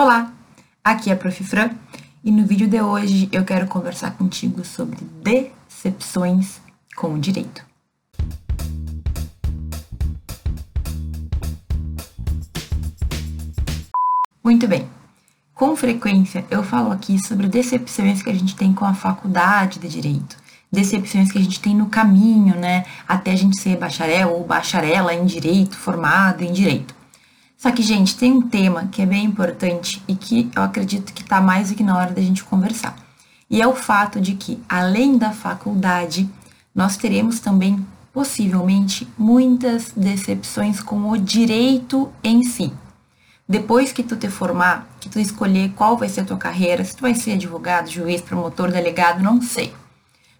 Olá, 0.00 0.32
aqui 0.84 1.10
é 1.10 1.12
a 1.12 1.16
Prof. 1.16 1.42
Fran 1.42 1.70
e 2.22 2.30
no 2.30 2.46
vídeo 2.46 2.68
de 2.68 2.80
hoje 2.80 3.28
eu 3.32 3.44
quero 3.44 3.66
conversar 3.66 4.12
contigo 4.12 4.64
sobre 4.64 4.96
decepções 5.24 6.60
com 6.94 7.14
o 7.14 7.18
direito. 7.18 7.66
Muito 14.44 14.68
bem. 14.68 14.88
Com 15.52 15.74
frequência 15.74 16.46
eu 16.48 16.62
falo 16.62 16.92
aqui 16.92 17.18
sobre 17.18 17.48
decepções 17.48 18.22
que 18.22 18.30
a 18.30 18.34
gente 18.34 18.54
tem 18.54 18.72
com 18.72 18.84
a 18.84 18.94
faculdade 18.94 19.80
de 19.80 19.88
direito, 19.88 20.36
decepções 20.70 21.32
que 21.32 21.38
a 21.38 21.42
gente 21.42 21.58
tem 21.58 21.74
no 21.74 21.86
caminho, 21.86 22.54
né, 22.54 22.84
até 23.08 23.32
a 23.32 23.36
gente 23.36 23.60
ser 23.60 23.76
bacharel 23.76 24.30
ou 24.30 24.46
bacharela 24.46 25.12
em 25.12 25.26
direito, 25.26 25.76
formado 25.76 26.44
em 26.44 26.52
direito. 26.52 26.97
Só 27.58 27.72
que, 27.72 27.82
gente, 27.82 28.16
tem 28.16 28.32
um 28.32 28.42
tema 28.42 28.86
que 28.86 29.02
é 29.02 29.06
bem 29.06 29.24
importante 29.24 30.00
e 30.06 30.14
que 30.14 30.48
eu 30.54 30.62
acredito 30.62 31.12
que 31.12 31.22
está 31.22 31.40
mais 31.40 31.70
do 31.70 31.74
que 31.74 31.82
na 31.82 31.98
hora 31.98 32.12
da 32.12 32.22
gente 32.22 32.44
conversar. 32.44 32.96
E 33.50 33.60
é 33.60 33.66
o 33.66 33.74
fato 33.74 34.20
de 34.20 34.36
que, 34.36 34.62
além 34.68 35.18
da 35.18 35.32
faculdade, 35.32 36.30
nós 36.72 36.96
teremos 36.96 37.40
também, 37.40 37.84
possivelmente, 38.12 39.08
muitas 39.18 39.90
decepções 39.90 40.80
com 40.80 41.10
o 41.10 41.18
direito 41.18 42.08
em 42.22 42.44
si. 42.44 42.72
Depois 43.48 43.90
que 43.90 44.04
tu 44.04 44.14
te 44.14 44.28
formar, 44.28 44.88
que 45.00 45.08
tu 45.08 45.18
escolher 45.18 45.72
qual 45.74 45.96
vai 45.96 46.08
ser 46.08 46.20
a 46.20 46.24
tua 46.24 46.36
carreira, 46.36 46.84
se 46.84 46.94
tu 46.94 47.00
vai 47.00 47.14
ser 47.16 47.32
advogado, 47.32 47.90
juiz, 47.90 48.20
promotor, 48.20 48.70
delegado, 48.70 49.20
não 49.20 49.42
sei 49.42 49.74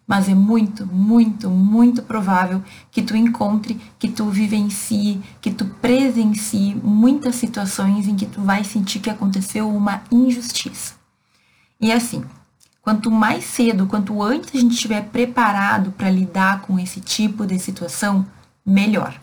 mas 0.09 0.27
é 0.27 0.35
muito, 0.35 0.87
muito, 0.87 1.51
muito 1.51 2.03
provável 2.03 2.63
que 2.91 3.03
tu 3.03 3.15
encontre, 3.15 3.79
que 3.99 4.09
tu 4.09 4.31
vivencie, 4.31 5.21
que 5.39 5.51
tu 5.51 5.67
presencie 5.67 6.75
muitas 6.77 7.35
situações 7.35 8.09
em 8.09 8.17
que 8.17 8.25
tu 8.25 8.41
vai 8.41 8.65
sentir 8.65 9.01
que 9.01 9.11
aconteceu 9.11 9.69
uma 9.69 10.03
injustiça. 10.11 10.95
E 11.79 11.93
assim, 11.93 12.25
quanto 12.81 13.11
mais 13.11 13.45
cedo, 13.45 13.87
quanto 13.87 14.23
antes 14.23 14.55
a 14.55 14.59
gente 14.59 14.73
estiver 14.73 15.03
preparado 15.11 15.93
para 15.93 16.11
lidar 16.11 16.63
com 16.63 16.79
esse 16.79 17.03
tipo 17.03 17.47
de 17.47 17.59
situação, 17.59 18.25
melhor. 18.65 19.21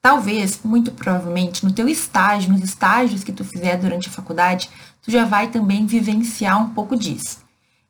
Talvez, 0.00 0.60
muito 0.64 0.92
provavelmente, 0.92 1.62
no 1.64 1.72
teu 1.72 1.86
estágio, 1.88 2.50
nos 2.50 2.62
estágios 2.62 3.22
que 3.22 3.32
tu 3.32 3.44
fizer 3.44 3.76
durante 3.76 4.08
a 4.08 4.12
faculdade, 4.12 4.70
tu 5.02 5.10
já 5.10 5.26
vai 5.26 5.48
também 5.48 5.84
vivenciar 5.84 6.60
um 6.60 6.70
pouco 6.70 6.96
disso. 6.96 7.38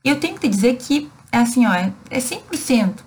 Eu 0.05 0.19
tenho 0.19 0.35
que 0.35 0.41
te 0.41 0.49
dizer 0.49 0.77
que 0.77 1.09
é 1.33 1.39
assim, 1.39 1.67
ó, 1.67 1.73
é, 1.73 1.93
é 2.11 2.19
100%. 2.19 3.03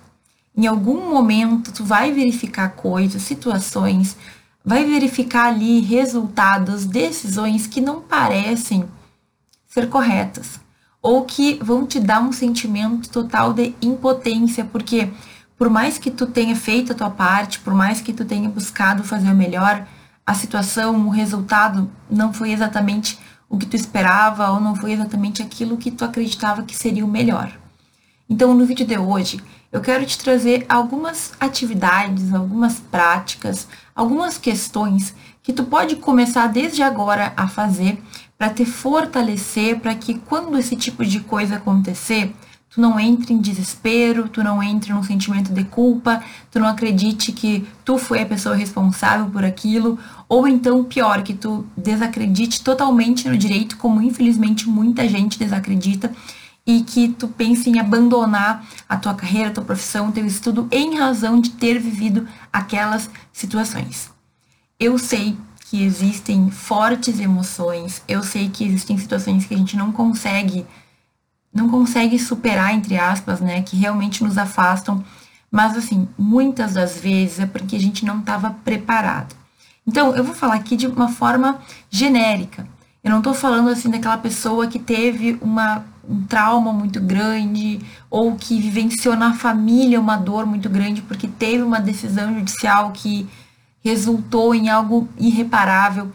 Em 0.57 0.67
algum 0.67 1.09
momento, 1.09 1.71
tu 1.71 1.85
vai 1.85 2.11
verificar 2.11 2.69
coisas, 2.69 3.21
situações, 3.21 4.17
vai 4.63 4.83
verificar 4.83 5.47
ali 5.47 5.79
resultados, 5.79 6.85
decisões 6.85 7.67
que 7.67 7.79
não 7.79 8.01
parecem 8.01 8.85
ser 9.67 9.87
corretas 9.89 10.59
ou 11.01 11.23
que 11.23 11.59
vão 11.61 11.85
te 11.85 11.99
dar 11.99 12.19
um 12.19 12.31
sentimento 12.31 13.07
total 13.09 13.53
de 13.53 13.75
impotência, 13.79 14.65
porque 14.65 15.11
por 15.55 15.69
mais 15.69 15.99
que 15.99 16.09
tu 16.09 16.25
tenha 16.25 16.55
feito 16.55 16.93
a 16.93 16.95
tua 16.95 17.11
parte, 17.11 17.59
por 17.59 17.75
mais 17.75 18.01
que 18.01 18.11
tu 18.11 18.25
tenha 18.25 18.49
buscado 18.49 19.03
fazer 19.03 19.29
o 19.29 19.35
melhor, 19.35 19.85
a 20.25 20.33
situação, 20.33 21.05
o 21.05 21.09
resultado 21.09 21.91
não 22.09 22.33
foi 22.33 22.51
exatamente 22.51 23.19
o 23.47 23.55
que 23.55 23.67
tu 23.67 23.75
esperava 23.75 24.49
ou 24.49 24.59
não 24.59 24.75
foi 24.75 24.93
exatamente 24.93 25.43
aquilo 25.43 25.77
que 25.77 25.91
tu 25.91 26.03
acreditava 26.03 26.63
que 26.63 26.75
seria 26.75 27.05
o 27.05 27.07
melhor. 27.07 27.51
Então, 28.27 28.55
no 28.55 28.65
vídeo 28.65 28.87
de 28.87 28.97
hoje, 28.97 29.39
eu 29.71 29.81
quero 29.81 30.03
te 30.03 30.17
trazer 30.17 30.65
algumas 30.67 31.33
atividades, 31.39 32.33
algumas 32.33 32.79
práticas, 32.79 33.67
algumas 33.93 34.35
questões 34.37 35.13
que 35.43 35.53
tu 35.53 35.63
pode 35.63 35.97
começar 35.97 36.47
desde 36.47 36.81
agora 36.81 37.33
a 37.37 37.47
fazer 37.47 38.01
para 38.35 38.49
te 38.49 38.65
fortalecer, 38.65 39.79
para 39.79 39.93
que 39.93 40.15
quando 40.15 40.57
esse 40.57 40.75
tipo 40.75 41.05
de 41.05 41.19
coisa 41.19 41.57
acontecer, 41.57 42.33
tu 42.67 42.81
não 42.81 42.99
entre 42.99 43.31
em 43.31 43.37
desespero, 43.37 44.27
tu 44.27 44.43
não 44.43 44.61
entre 44.61 44.91
num 44.91 45.03
sentimento 45.03 45.53
de 45.53 45.63
culpa, 45.63 46.23
tu 46.49 46.59
não 46.59 46.67
acredite 46.67 47.31
que 47.31 47.63
tu 47.85 47.99
foi 47.99 48.23
a 48.23 48.25
pessoa 48.25 48.55
responsável 48.55 49.27
por 49.27 49.45
aquilo, 49.45 49.99
ou 50.27 50.47
então 50.47 50.83
pior, 50.83 51.21
que 51.21 51.35
tu 51.35 51.63
desacredite 51.77 52.63
totalmente 52.63 53.29
no 53.29 53.37
direito, 53.37 53.77
como 53.77 54.01
infelizmente 54.01 54.67
muita 54.67 55.07
gente 55.07 55.37
desacredita 55.37 56.11
e 56.65 56.81
que 56.81 57.09
tu 57.09 57.27
pense 57.27 57.69
em 57.69 57.79
abandonar 57.79 58.65
a 58.89 58.97
tua 58.97 59.13
carreira, 59.13 59.49
a 59.49 59.53
tua 59.53 59.63
profissão, 59.63 60.11
teu 60.11 60.25
estudo 60.25 60.67
em 60.71 60.97
razão 60.97 61.39
de 61.39 61.51
ter 61.51 61.79
vivido 61.79 62.27
aquelas 62.51 63.09
situações. 63.31 64.09
Eu 64.79 64.97
sei 64.97 65.37
que 65.69 65.83
existem 65.83 66.49
fortes 66.49 67.19
emoções, 67.19 68.01
eu 68.07 68.23
sei 68.23 68.49
que 68.49 68.63
existem 68.63 68.97
situações 68.97 69.45
que 69.45 69.53
a 69.53 69.57
gente 69.57 69.77
não 69.77 69.91
consegue 69.91 70.65
não 71.53 71.69
consegue 71.69 72.19
superar 72.19 72.73
entre 72.73 72.97
aspas, 72.97 73.39
né, 73.39 73.61
que 73.61 73.77
realmente 73.77 74.21
nos 74.21 74.37
afastam, 74.37 75.01
mas 75.49 75.77
assim, 75.77 76.05
muitas 76.17 76.73
das 76.73 76.99
vezes 76.99 77.39
é 77.39 77.45
porque 77.45 77.77
a 77.77 77.79
gente 77.79 78.03
não 78.03 78.19
estava 78.19 78.51
preparado. 78.65 79.33
Então, 79.87 80.13
eu 80.15 80.23
vou 80.23 80.35
falar 80.35 80.55
aqui 80.55 80.75
de 80.75 80.85
uma 80.85 81.07
forma 81.07 81.59
genérica. 81.89 82.67
Eu 83.01 83.11
não 83.11 83.19
estou 83.19 83.33
falando 83.33 83.69
assim 83.69 83.89
daquela 83.89 84.17
pessoa 84.17 84.67
que 84.67 84.79
teve 84.79 85.37
uma 85.41 85.85
um 86.09 86.23
trauma 86.23 86.71
muito 86.71 86.99
grande 86.99 87.79
ou 88.09 88.35
que 88.35 88.59
vivenciou 88.59 89.15
na 89.15 89.33
família 89.33 89.99
uma 89.99 90.17
dor 90.17 90.45
muito 90.45 90.69
grande 90.69 91.01
porque 91.01 91.27
teve 91.27 91.63
uma 91.63 91.79
decisão 91.79 92.33
judicial 92.33 92.91
que 92.91 93.27
resultou 93.83 94.55
em 94.55 94.69
algo 94.69 95.07
irreparável. 95.17 96.11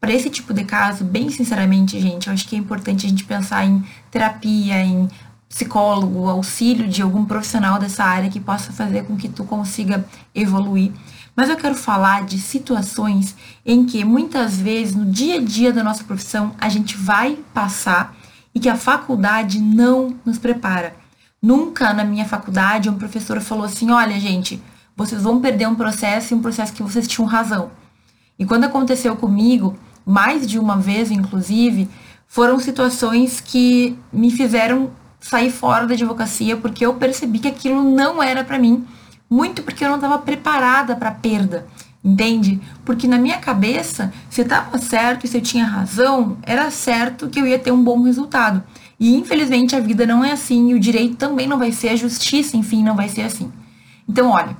Para 0.00 0.12
esse 0.12 0.28
tipo 0.28 0.52
de 0.52 0.64
caso, 0.64 1.04
bem 1.04 1.30
sinceramente, 1.30 1.98
gente, 1.98 2.26
eu 2.26 2.34
acho 2.34 2.46
que 2.46 2.54
é 2.54 2.58
importante 2.58 3.06
a 3.06 3.08
gente 3.08 3.24
pensar 3.24 3.64
em 3.64 3.82
terapia, 4.10 4.84
em 4.84 5.08
psicólogo, 5.48 6.28
auxílio 6.28 6.88
de 6.88 7.00
algum 7.00 7.24
profissional 7.24 7.78
dessa 7.78 8.04
área 8.04 8.28
que 8.28 8.40
possa 8.40 8.72
fazer 8.72 9.04
com 9.04 9.16
que 9.16 9.28
tu 9.28 9.44
consiga 9.44 10.04
evoluir. 10.34 10.92
Mas 11.36 11.48
eu 11.48 11.56
quero 11.56 11.74
falar 11.74 12.24
de 12.24 12.38
situações 12.38 13.34
em 13.64 13.86
que 13.86 14.04
muitas 14.04 14.56
vezes 14.58 14.94
no 14.94 15.06
dia 15.06 15.36
a 15.36 15.42
dia 15.42 15.72
da 15.72 15.82
nossa 15.82 16.04
profissão 16.04 16.54
a 16.60 16.68
gente 16.68 16.96
vai 16.96 17.38
passar 17.54 18.14
e 18.54 18.60
que 18.60 18.68
a 18.68 18.76
faculdade 18.76 19.58
não 19.58 20.14
nos 20.24 20.38
prepara. 20.38 20.94
Nunca 21.42 21.92
na 21.92 22.04
minha 22.04 22.24
faculdade 22.24 22.88
um 22.88 22.96
professor 22.96 23.40
falou 23.40 23.64
assim: 23.64 23.90
olha, 23.90 24.18
gente, 24.18 24.62
vocês 24.96 25.22
vão 25.22 25.40
perder 25.40 25.66
um 25.68 25.74
processo 25.74 26.32
e 26.32 26.36
um 26.36 26.40
processo 26.40 26.72
que 26.72 26.82
vocês 26.82 27.08
tinham 27.08 27.26
razão. 27.26 27.70
E 28.38 28.44
quando 28.46 28.64
aconteceu 28.64 29.14
comigo, 29.16 29.76
mais 30.06 30.46
de 30.46 30.58
uma 30.58 30.76
vez, 30.76 31.10
inclusive, 31.10 31.88
foram 32.26 32.58
situações 32.58 33.40
que 33.40 33.98
me 34.12 34.30
fizeram 34.30 34.90
sair 35.20 35.50
fora 35.50 35.86
da 35.86 35.94
advocacia 35.94 36.56
porque 36.56 36.84
eu 36.84 36.94
percebi 36.94 37.38
que 37.38 37.48
aquilo 37.48 37.82
não 37.82 38.22
era 38.22 38.44
para 38.44 38.58
mim, 38.58 38.86
muito 39.28 39.62
porque 39.62 39.84
eu 39.84 39.88
não 39.88 39.96
estava 39.96 40.18
preparada 40.18 40.94
para 40.96 41.08
a 41.08 41.14
perda. 41.14 41.66
Entende? 42.04 42.60
Porque 42.84 43.08
na 43.08 43.16
minha 43.16 43.38
cabeça, 43.38 44.12
se 44.28 44.42
estava 44.42 44.76
certo 44.76 45.24
e 45.24 45.28
se 45.28 45.38
eu 45.38 45.40
tinha 45.40 45.64
razão, 45.64 46.36
era 46.42 46.70
certo 46.70 47.30
que 47.30 47.40
eu 47.40 47.46
ia 47.46 47.58
ter 47.58 47.72
um 47.72 47.82
bom 47.82 48.02
resultado. 48.02 48.62
E 49.00 49.14
infelizmente 49.14 49.74
a 49.74 49.80
vida 49.80 50.06
não 50.06 50.22
é 50.22 50.32
assim, 50.32 50.70
e 50.70 50.74
o 50.74 50.80
direito 50.80 51.16
também 51.16 51.46
não 51.46 51.58
vai 51.58 51.72
ser, 51.72 51.88
a 51.88 51.96
justiça, 51.96 52.58
enfim, 52.58 52.82
não 52.82 52.94
vai 52.94 53.08
ser 53.08 53.22
assim. 53.22 53.50
Então, 54.06 54.28
olha, 54.28 54.54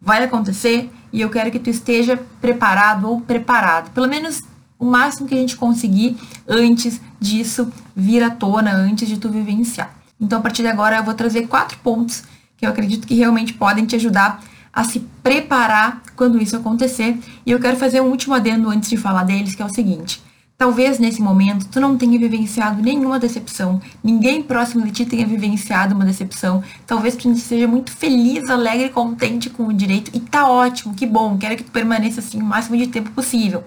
vai 0.00 0.22
acontecer 0.22 0.90
e 1.10 1.20
eu 1.20 1.30
quero 1.30 1.50
que 1.50 1.58
tu 1.58 1.70
esteja 1.70 2.20
preparado 2.40 3.08
ou 3.08 3.22
preparado, 3.22 3.90
pelo 3.92 4.08
menos 4.08 4.42
o 4.78 4.84
máximo 4.84 5.26
que 5.26 5.34
a 5.34 5.38
gente 5.38 5.56
conseguir 5.56 6.16
antes 6.46 7.00
disso 7.18 7.72
vir 7.96 8.22
à 8.22 8.30
tona, 8.30 8.72
antes 8.72 9.08
de 9.08 9.16
tu 9.16 9.30
vivenciar. 9.30 9.94
Então, 10.20 10.40
a 10.40 10.42
partir 10.42 10.62
de 10.62 10.68
agora, 10.68 10.96
eu 10.96 11.04
vou 11.04 11.14
trazer 11.14 11.46
quatro 11.46 11.78
pontos 11.78 12.24
que 12.56 12.66
eu 12.66 12.70
acredito 12.70 13.06
que 13.06 13.14
realmente 13.14 13.54
podem 13.54 13.86
te 13.86 13.96
ajudar 13.96 14.42
a 14.72 14.84
se 14.84 15.00
preparar 15.22 16.02
quando 16.16 16.40
isso 16.40 16.56
acontecer. 16.56 17.18
E 17.44 17.50
eu 17.50 17.60
quero 17.60 17.76
fazer 17.76 18.00
um 18.00 18.08
último 18.08 18.34
adendo 18.34 18.70
antes 18.70 18.88
de 18.88 18.96
falar 18.96 19.24
deles, 19.24 19.54
que 19.54 19.62
é 19.62 19.64
o 19.64 19.72
seguinte. 19.72 20.22
Talvez 20.56 21.00
nesse 21.00 21.20
momento 21.20 21.66
tu 21.66 21.80
não 21.80 21.98
tenha 21.98 22.16
vivenciado 22.16 22.80
nenhuma 22.80 23.18
decepção, 23.18 23.80
ninguém 24.02 24.42
próximo 24.42 24.84
de 24.84 24.92
ti 24.92 25.04
tenha 25.04 25.26
vivenciado 25.26 25.92
uma 25.92 26.04
decepção. 26.04 26.62
Talvez 26.86 27.16
tu 27.16 27.34
seja 27.36 27.66
muito 27.66 27.90
feliz, 27.90 28.48
alegre, 28.48 28.88
contente 28.88 29.50
com 29.50 29.66
o 29.66 29.72
direito 29.72 30.12
e 30.14 30.20
tá 30.20 30.48
ótimo, 30.48 30.94
que 30.94 31.04
bom, 31.04 31.36
quero 31.36 31.56
que 31.56 31.64
tu 31.64 31.72
permaneça 31.72 32.20
assim 32.20 32.40
o 32.40 32.44
máximo 32.44 32.76
de 32.76 32.86
tempo 32.86 33.10
possível. 33.10 33.64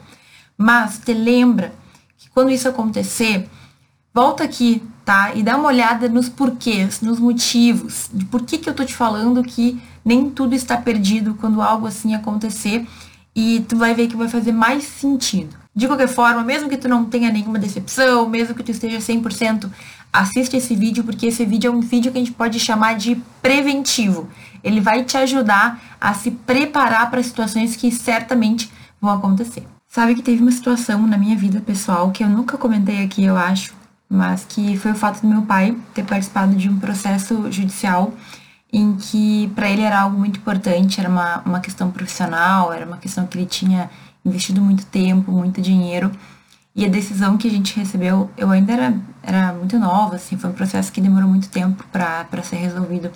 Mas 0.57 0.97
te 0.97 1.13
lembra 1.13 1.73
que 2.17 2.29
quando 2.29 2.51
isso 2.51 2.69
acontecer, 2.69 3.45
volta 4.13 4.45
aqui, 4.45 4.81
tá? 5.05 5.33
E 5.35 5.43
dá 5.43 5.55
uma 5.55 5.67
olhada 5.67 6.09
nos 6.09 6.27
porquês, 6.27 6.99
nos 6.99 7.19
motivos, 7.19 8.09
de 8.11 8.25
por 8.25 8.41
que 8.41 8.57
que 8.57 8.67
eu 8.67 8.73
tô 8.73 8.83
te 8.83 8.95
falando 8.95 9.43
que 9.43 9.79
nem 10.03 10.29
tudo 10.29 10.55
está 10.55 10.75
perdido 10.75 11.35
quando 11.35 11.61
algo 11.61 11.85
assim 11.85 12.15
acontecer 12.15 12.85
e 13.35 13.63
tu 13.67 13.77
vai 13.77 13.93
ver 13.93 14.07
que 14.07 14.15
vai 14.15 14.27
fazer 14.27 14.51
mais 14.51 14.83
sentido. 14.83 15.55
De 15.75 15.87
qualquer 15.87 16.07
forma, 16.07 16.41
mesmo 16.43 16.69
que 16.69 16.77
tu 16.77 16.87
não 16.87 17.05
tenha 17.05 17.29
nenhuma 17.29 17.59
decepção, 17.59 18.27
mesmo 18.27 18.55
que 18.55 18.63
tu 18.63 18.71
esteja 18.71 18.97
100%, 18.97 19.69
assiste 20.11 20.55
esse 20.55 20.73
vídeo 20.73 21.03
porque 21.03 21.27
esse 21.27 21.45
vídeo 21.45 21.67
é 21.67 21.75
um 21.75 21.81
vídeo 21.81 22.11
que 22.11 22.17
a 22.17 22.21
gente 22.21 22.31
pode 22.31 22.59
chamar 22.59 22.95
de 22.95 23.21
preventivo. 23.41 24.29
Ele 24.63 24.79
vai 24.79 25.03
te 25.03 25.17
ajudar 25.17 25.97
a 25.99 26.13
se 26.13 26.31
preparar 26.31 27.11
para 27.11 27.21
situações 27.21 27.75
que 27.75 27.91
certamente 27.91 28.71
vão 29.01 29.11
acontecer. 29.11 29.67
Sabe 29.85 30.15
que 30.15 30.21
teve 30.21 30.41
uma 30.41 30.51
situação 30.51 31.05
na 31.05 31.17
minha 31.17 31.35
vida 31.35 31.61
pessoal 31.61 32.09
que 32.11 32.23
eu 32.23 32.29
nunca 32.29 32.57
comentei 32.57 33.03
aqui, 33.03 33.23
eu 33.23 33.37
acho, 33.37 33.74
mas 34.09 34.45
que 34.45 34.77
foi 34.77 34.91
o 34.91 34.95
fato 34.95 35.21
do 35.21 35.27
meu 35.27 35.41
pai 35.43 35.77
ter 35.93 36.03
participado 36.03 36.55
de 36.55 36.69
um 36.69 36.79
processo 36.79 37.51
judicial 37.51 38.13
em 38.71 38.95
que 38.95 39.51
para 39.55 39.69
ele 39.69 39.81
era 39.81 40.01
algo 40.01 40.17
muito 40.17 40.39
importante, 40.39 40.99
era 40.99 41.09
uma, 41.09 41.41
uma 41.45 41.59
questão 41.61 41.91
profissional, 41.91 42.73
era 42.73 42.85
uma 42.85 42.97
questão 42.97 43.25
que 43.25 43.37
ele 43.37 43.45
tinha 43.45 43.89
investido 44.25 44.61
muito 44.61 44.85
tempo, 44.87 45.31
muito 45.31 45.61
dinheiro. 45.61 46.11
E 46.75 46.85
a 46.85 46.89
decisão 46.89 47.37
que 47.37 47.47
a 47.47 47.51
gente 47.51 47.73
recebeu, 47.77 48.29
eu 48.35 48.51
ainda 48.51 48.73
era, 48.73 48.93
era 49.23 49.53
muito 49.53 49.79
nova, 49.79 50.17
assim, 50.17 50.37
foi 50.37 50.49
um 50.49 50.53
processo 50.53 50.91
que 50.91 50.99
demorou 50.99 51.29
muito 51.29 51.47
tempo 51.47 51.85
para 51.89 52.43
ser 52.43 52.57
resolvido. 52.57 53.11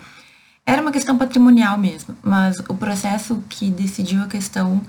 Era 0.66 0.82
uma 0.82 0.92
questão 0.92 1.18
patrimonial 1.18 1.78
mesmo, 1.78 2.16
mas 2.24 2.60
o 2.70 2.76
processo 2.76 3.44
que 3.50 3.70
decidiu 3.70 4.24
a 4.24 4.28
questão 4.28 4.82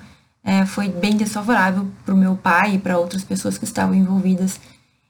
é, 0.45 0.65
foi 0.65 0.89
bem 0.89 1.17
desfavorável 1.17 1.89
para 2.05 2.15
o 2.15 2.17
meu 2.17 2.37
pai 2.37 2.75
e 2.75 2.79
para 2.79 2.97
outras 2.97 3.25
pessoas 3.25 3.59
que 3.59 3.65
estavam 3.65 3.95
envolvidas. 3.95 4.61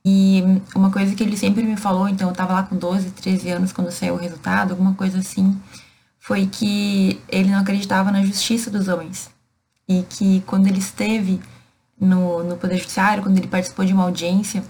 E 0.04 0.42
uma 0.74 0.90
coisa 0.90 1.14
que 1.14 1.22
ele 1.22 1.36
sempre 1.36 1.62
me 1.62 1.76
falou, 1.76 2.08
então 2.08 2.28
eu 2.28 2.32
estava 2.32 2.54
lá 2.54 2.62
com 2.62 2.76
12, 2.76 3.10
13 3.10 3.50
anos 3.50 3.72
quando 3.72 3.90
saiu 3.90 4.14
o 4.14 4.18
resultado, 4.18 4.70
alguma 4.70 4.94
coisa 4.94 5.18
assim, 5.18 5.60
foi 6.18 6.46
que 6.46 7.20
ele 7.28 7.50
não 7.50 7.58
acreditava 7.58 8.10
na 8.10 8.24
justiça 8.24 8.70
dos 8.70 8.88
homens. 8.88 9.30
E 9.88 10.02
que 10.08 10.42
quando 10.46 10.66
ele 10.66 10.78
esteve 10.78 11.40
no, 12.00 12.42
no 12.44 12.56
Poder 12.56 12.78
Judiciário, 12.78 13.22
quando 13.22 13.36
ele 13.36 13.48
participou 13.48 13.84
de 13.84 13.92
uma 13.92 14.04
audiência, 14.04 14.64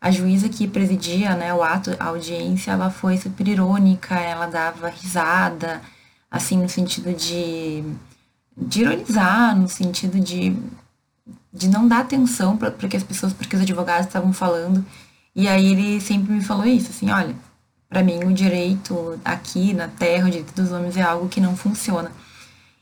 a 0.00 0.10
juíza 0.10 0.48
que 0.48 0.68
presidia 0.68 1.34
né, 1.34 1.52
o 1.52 1.62
ato, 1.62 1.96
a 1.98 2.06
audiência, 2.06 2.70
ela 2.70 2.90
foi 2.90 3.16
super 3.16 3.48
irônica, 3.48 4.14
ela 4.14 4.46
dava 4.46 4.88
risada, 4.88 5.80
assim, 6.30 6.58
no 6.58 6.68
sentido 6.68 7.12
de 7.12 7.84
de 8.56 8.80
ironizar, 8.80 9.56
no 9.56 9.68
sentido 9.68 10.18
de, 10.18 10.56
de 11.52 11.68
não 11.68 11.88
dar 11.88 12.00
atenção 12.00 12.56
para 12.56 12.70
que 12.70 12.96
as 12.96 13.02
pessoas, 13.02 13.32
porque 13.32 13.56
os 13.56 13.62
advogados 13.62 14.06
estavam 14.06 14.32
falando. 14.32 14.84
E 15.34 15.48
aí 15.48 15.72
ele 15.72 16.00
sempre 16.00 16.32
me 16.32 16.42
falou 16.42 16.66
isso, 16.66 16.90
assim, 16.90 17.10
olha, 17.10 17.34
para 17.88 18.02
mim 18.02 18.24
o 18.24 18.32
direito 18.32 19.18
aqui 19.24 19.72
na 19.74 19.88
Terra, 19.88 20.26
o 20.26 20.30
direito 20.30 20.54
dos 20.54 20.72
homens 20.72 20.96
é 20.96 21.02
algo 21.02 21.28
que 21.28 21.40
não 21.40 21.56
funciona. 21.56 22.10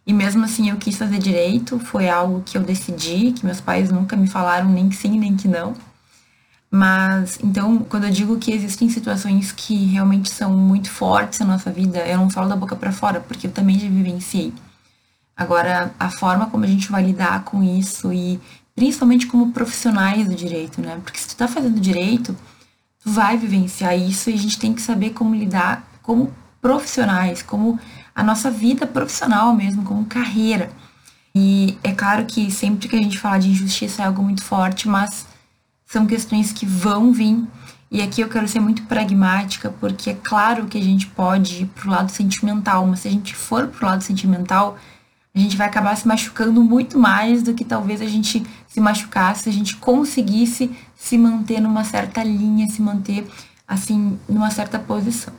E 0.06 0.12
mesmo 0.12 0.44
assim 0.44 0.70
eu 0.70 0.76
quis 0.76 0.96
fazer 0.96 1.18
direito, 1.18 1.78
foi 1.78 2.08
algo 2.08 2.42
que 2.44 2.58
eu 2.58 2.62
decidi, 2.62 3.32
que 3.32 3.44
meus 3.44 3.60
pais 3.60 3.90
nunca 3.90 4.16
me 4.16 4.26
falaram 4.26 4.68
nem 4.68 4.88
que 4.88 4.96
sim, 4.96 5.18
nem 5.18 5.34
que 5.34 5.48
não. 5.48 5.74
Mas, 6.70 7.38
então, 7.42 7.78
quando 7.78 8.04
eu 8.04 8.10
digo 8.10 8.36
que 8.36 8.50
existem 8.52 8.88
situações 8.88 9.52
que 9.52 9.86
realmente 9.86 10.28
são 10.28 10.52
muito 10.52 10.90
fortes 10.90 11.38
na 11.38 11.46
nossa 11.46 11.70
vida, 11.70 12.00
eu 12.00 12.18
não 12.18 12.28
falo 12.28 12.48
da 12.48 12.56
boca 12.56 12.74
para 12.74 12.90
fora, 12.90 13.20
porque 13.20 13.46
eu 13.46 13.52
também 13.52 13.78
já 13.78 13.88
vivenciei. 13.88 14.52
Agora, 15.36 15.92
a 15.98 16.10
forma 16.10 16.46
como 16.46 16.64
a 16.64 16.68
gente 16.68 16.90
vai 16.90 17.02
lidar 17.04 17.44
com 17.44 17.62
isso 17.62 18.12
e 18.12 18.40
principalmente 18.74 19.26
como 19.26 19.52
profissionais 19.52 20.28
do 20.28 20.34
direito, 20.34 20.80
né? 20.80 21.00
Porque 21.02 21.18
se 21.18 21.28
tu 21.28 21.36
tá 21.36 21.48
fazendo 21.48 21.80
direito, 21.80 22.36
tu 23.02 23.10
vai 23.10 23.36
vivenciar 23.36 23.98
isso 23.98 24.30
e 24.30 24.34
a 24.34 24.38
gente 24.38 24.58
tem 24.58 24.72
que 24.72 24.82
saber 24.82 25.10
como 25.10 25.34
lidar 25.34 25.86
como 26.02 26.32
profissionais, 26.60 27.42
como 27.42 27.78
a 28.14 28.22
nossa 28.22 28.50
vida 28.50 28.86
profissional 28.86 29.54
mesmo, 29.54 29.82
como 29.82 30.04
carreira. 30.04 30.70
E 31.34 31.76
é 31.82 31.92
claro 31.92 32.24
que 32.26 32.50
sempre 32.50 32.88
que 32.88 32.94
a 32.94 33.02
gente 33.02 33.18
fala 33.18 33.38
de 33.38 33.50
injustiça 33.50 34.02
é 34.02 34.06
algo 34.06 34.22
muito 34.22 34.44
forte, 34.44 34.88
mas 34.88 35.26
são 35.84 36.06
questões 36.06 36.52
que 36.52 36.64
vão 36.64 37.12
vir. 37.12 37.44
E 37.90 38.02
aqui 38.02 38.20
eu 38.20 38.28
quero 38.28 38.46
ser 38.46 38.60
muito 38.60 38.82
pragmática, 38.84 39.70
porque 39.80 40.10
é 40.10 40.14
claro 40.14 40.66
que 40.66 40.78
a 40.78 40.82
gente 40.82 41.06
pode 41.08 41.62
ir 41.62 41.66
pro 41.66 41.90
lado 41.90 42.10
sentimental, 42.10 42.86
mas 42.86 43.00
se 43.00 43.08
a 43.08 43.10
gente 43.10 43.34
for 43.34 43.66
pro 43.68 43.86
lado 43.86 44.02
sentimental, 44.02 44.78
a 45.34 45.38
gente 45.38 45.56
vai 45.56 45.66
acabar 45.66 45.96
se 45.96 46.06
machucando 46.06 46.62
muito 46.62 46.98
mais 46.98 47.42
do 47.42 47.54
que 47.54 47.64
talvez 47.64 48.00
a 48.00 48.06
gente 48.06 48.44
se 48.68 48.80
machucasse 48.80 49.44
se 49.44 49.48
a 49.48 49.52
gente 49.52 49.76
conseguisse 49.76 50.70
se 50.94 51.18
manter 51.18 51.60
numa 51.60 51.82
certa 51.82 52.22
linha, 52.22 52.68
se 52.68 52.80
manter 52.80 53.26
assim 53.66 54.18
numa 54.28 54.50
certa 54.50 54.78
posição. 54.78 55.34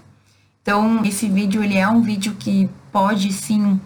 Então, 0.61 1.05
esse 1.05 1.29
vídeo 1.29 1.63
ele 1.63 1.77
é 1.77 1.87
um 1.87 2.01
vídeo 2.01 2.35
que 2.37 2.69
pode 2.91 3.31
sim 3.31 3.79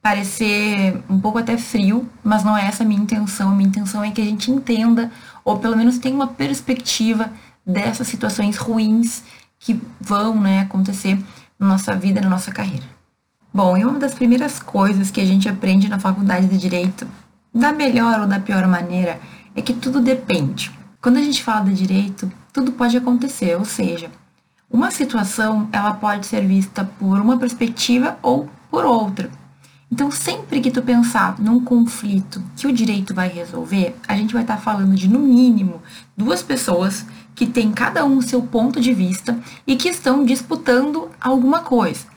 parecer 0.00 1.02
um 1.08 1.20
pouco 1.20 1.38
até 1.38 1.58
frio, 1.58 2.08
mas 2.24 2.42
não 2.42 2.56
é 2.56 2.66
essa 2.66 2.82
a 2.82 2.86
minha 2.86 3.00
intenção. 3.00 3.50
A 3.50 3.54
minha 3.54 3.68
intenção 3.68 4.02
é 4.02 4.10
que 4.10 4.20
a 4.20 4.24
gente 4.24 4.50
entenda 4.50 5.10
ou 5.44 5.58
pelo 5.58 5.76
menos 5.76 5.98
tenha 5.98 6.14
uma 6.14 6.28
perspectiva 6.28 7.30
dessas 7.66 8.08
situações 8.08 8.56
ruins 8.56 9.22
que 9.58 9.80
vão, 10.00 10.40
né, 10.40 10.60
acontecer 10.60 11.18
na 11.58 11.68
nossa 11.68 11.94
vida, 11.94 12.20
na 12.20 12.28
nossa 12.28 12.50
carreira. 12.50 12.91
Bom, 13.54 13.76
e 13.76 13.84
uma 13.84 13.98
das 13.98 14.14
primeiras 14.14 14.58
coisas 14.58 15.10
que 15.10 15.20
a 15.20 15.26
gente 15.26 15.46
aprende 15.46 15.86
na 15.86 15.98
faculdade 15.98 16.46
de 16.46 16.56
direito, 16.56 17.06
da 17.54 17.70
melhor 17.70 18.20
ou 18.20 18.26
da 18.26 18.40
pior 18.40 18.66
maneira, 18.66 19.20
é 19.54 19.60
que 19.60 19.74
tudo 19.74 20.00
depende. 20.00 20.72
Quando 21.02 21.18
a 21.18 21.20
gente 21.20 21.42
fala 21.42 21.66
de 21.66 21.74
direito, 21.74 22.32
tudo 22.50 22.72
pode 22.72 22.96
acontecer, 22.96 23.54
ou 23.58 23.66
seja, 23.66 24.10
uma 24.70 24.90
situação 24.90 25.68
ela 25.70 25.92
pode 25.92 26.24
ser 26.24 26.46
vista 26.46 26.82
por 26.98 27.20
uma 27.20 27.36
perspectiva 27.36 28.16
ou 28.22 28.48
por 28.70 28.86
outra. 28.86 29.30
Então, 29.90 30.10
sempre 30.10 30.62
que 30.62 30.70
tu 30.70 30.80
pensar 30.80 31.38
num 31.38 31.62
conflito 31.62 32.42
que 32.56 32.66
o 32.66 32.72
direito 32.72 33.12
vai 33.12 33.28
resolver, 33.28 33.94
a 34.08 34.16
gente 34.16 34.32
vai 34.32 34.44
estar 34.44 34.56
falando 34.56 34.94
de, 34.94 35.06
no 35.06 35.18
mínimo, 35.18 35.82
duas 36.16 36.42
pessoas 36.42 37.04
que 37.34 37.44
têm 37.44 37.70
cada 37.70 38.02
um 38.02 38.22
seu 38.22 38.40
ponto 38.40 38.80
de 38.80 38.94
vista 38.94 39.38
e 39.66 39.76
que 39.76 39.90
estão 39.90 40.24
disputando 40.24 41.10
alguma 41.20 41.60
coisa. 41.60 42.11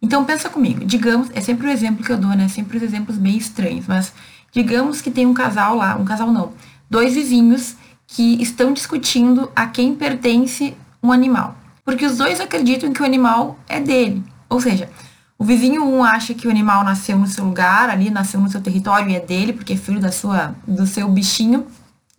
Então 0.00 0.24
pensa 0.24 0.48
comigo, 0.48 0.84
digamos, 0.84 1.30
é 1.34 1.40
sempre 1.40 1.66
o 1.66 1.70
exemplo 1.70 2.04
que 2.04 2.12
eu 2.12 2.18
dou, 2.18 2.30
né? 2.30 2.48
Sempre 2.48 2.76
os 2.76 2.82
exemplos 2.82 3.16
bem 3.16 3.36
estranhos, 3.36 3.86
mas 3.86 4.12
digamos 4.52 5.00
que 5.00 5.10
tem 5.10 5.26
um 5.26 5.34
casal 5.34 5.74
lá, 5.76 5.96
um 5.96 6.04
casal 6.04 6.30
não, 6.30 6.52
dois 6.88 7.14
vizinhos 7.14 7.76
que 8.06 8.40
estão 8.40 8.72
discutindo 8.72 9.50
a 9.54 9.66
quem 9.66 9.94
pertence 9.94 10.76
um 11.02 11.10
animal. 11.10 11.56
Porque 11.84 12.04
os 12.04 12.16
dois 12.16 12.40
acreditam 12.40 12.92
que 12.92 13.02
o 13.02 13.04
animal 13.04 13.58
é 13.68 13.80
dele. 13.80 14.22
Ou 14.48 14.60
seja, 14.60 14.88
o 15.38 15.44
vizinho 15.44 15.84
um 15.84 16.02
acha 16.02 16.34
que 16.34 16.46
o 16.46 16.50
animal 16.50 16.82
nasceu 16.82 17.18
no 17.18 17.26
seu 17.26 17.44
lugar, 17.44 17.90
ali 17.90 18.10
nasceu 18.10 18.40
no 18.40 18.48
seu 18.48 18.60
território 18.60 19.10
e 19.10 19.16
é 19.16 19.20
dele, 19.20 19.52
porque 19.52 19.74
é 19.74 19.76
filho 19.76 20.00
da 20.00 20.10
sua, 20.10 20.54
do 20.66 20.86
seu 20.86 21.08
bichinho, 21.08 21.66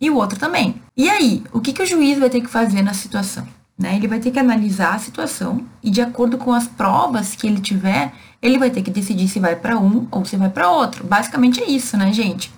e 0.00 0.08
o 0.08 0.16
outro 0.16 0.38
também. 0.38 0.76
E 0.96 1.08
aí, 1.08 1.42
o 1.52 1.60
que, 1.60 1.72
que 1.72 1.82
o 1.82 1.86
juiz 1.86 2.18
vai 2.18 2.30
ter 2.30 2.40
que 2.40 2.48
fazer 2.48 2.82
na 2.82 2.94
situação? 2.94 3.46
Né? 3.78 3.94
Ele 3.94 4.08
vai 4.08 4.18
ter 4.18 4.32
que 4.32 4.38
analisar 4.40 4.94
a 4.94 4.98
situação 4.98 5.64
e, 5.82 5.88
de 5.88 6.00
acordo 6.00 6.36
com 6.36 6.52
as 6.52 6.66
provas 6.66 7.36
que 7.36 7.46
ele 7.46 7.60
tiver, 7.60 8.12
ele 8.42 8.58
vai 8.58 8.70
ter 8.70 8.82
que 8.82 8.90
decidir 8.90 9.28
se 9.28 9.38
vai 9.38 9.54
para 9.54 9.78
um 9.78 10.08
ou 10.10 10.24
se 10.24 10.36
vai 10.36 10.50
para 10.50 10.68
outro. 10.68 11.06
Basicamente 11.06 11.62
é 11.62 11.70
isso, 11.70 11.96
né, 11.96 12.12
gente? 12.12 12.52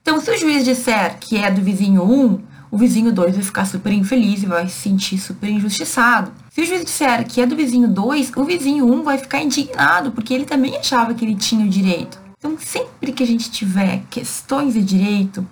Então, 0.00 0.20
se 0.20 0.30
o 0.30 0.38
juiz 0.38 0.64
disser 0.64 1.18
que 1.18 1.36
é 1.36 1.50
do 1.50 1.60
vizinho 1.60 2.02
1, 2.02 2.24
um, 2.24 2.40
o 2.70 2.78
vizinho 2.78 3.12
2 3.12 3.34
vai 3.34 3.42
ficar 3.42 3.64
super 3.64 3.92
infeliz 3.92 4.42
e 4.42 4.46
vai 4.46 4.68
se 4.68 4.78
sentir 4.78 5.18
super 5.18 5.50
injustiçado. 5.50 6.32
Se 6.50 6.60
o 6.60 6.66
juiz 6.66 6.84
disser 6.84 7.26
que 7.26 7.40
é 7.40 7.46
do 7.46 7.56
vizinho 7.56 7.88
2, 7.88 8.32
o 8.36 8.44
vizinho 8.44 8.86
1 8.86 8.92
um 8.92 9.02
vai 9.02 9.18
ficar 9.18 9.42
indignado, 9.42 10.12
porque 10.12 10.32
ele 10.32 10.44
também 10.44 10.76
achava 10.76 11.14
que 11.14 11.24
ele 11.24 11.34
tinha 11.34 11.66
o 11.66 11.68
direito. 11.68 12.20
Então, 12.38 12.56
sempre 12.58 13.12
que 13.12 13.22
a 13.22 13.26
gente 13.26 13.50
tiver 13.50 14.02
questões 14.08 14.74
de 14.74 14.82
direito, 14.82 15.46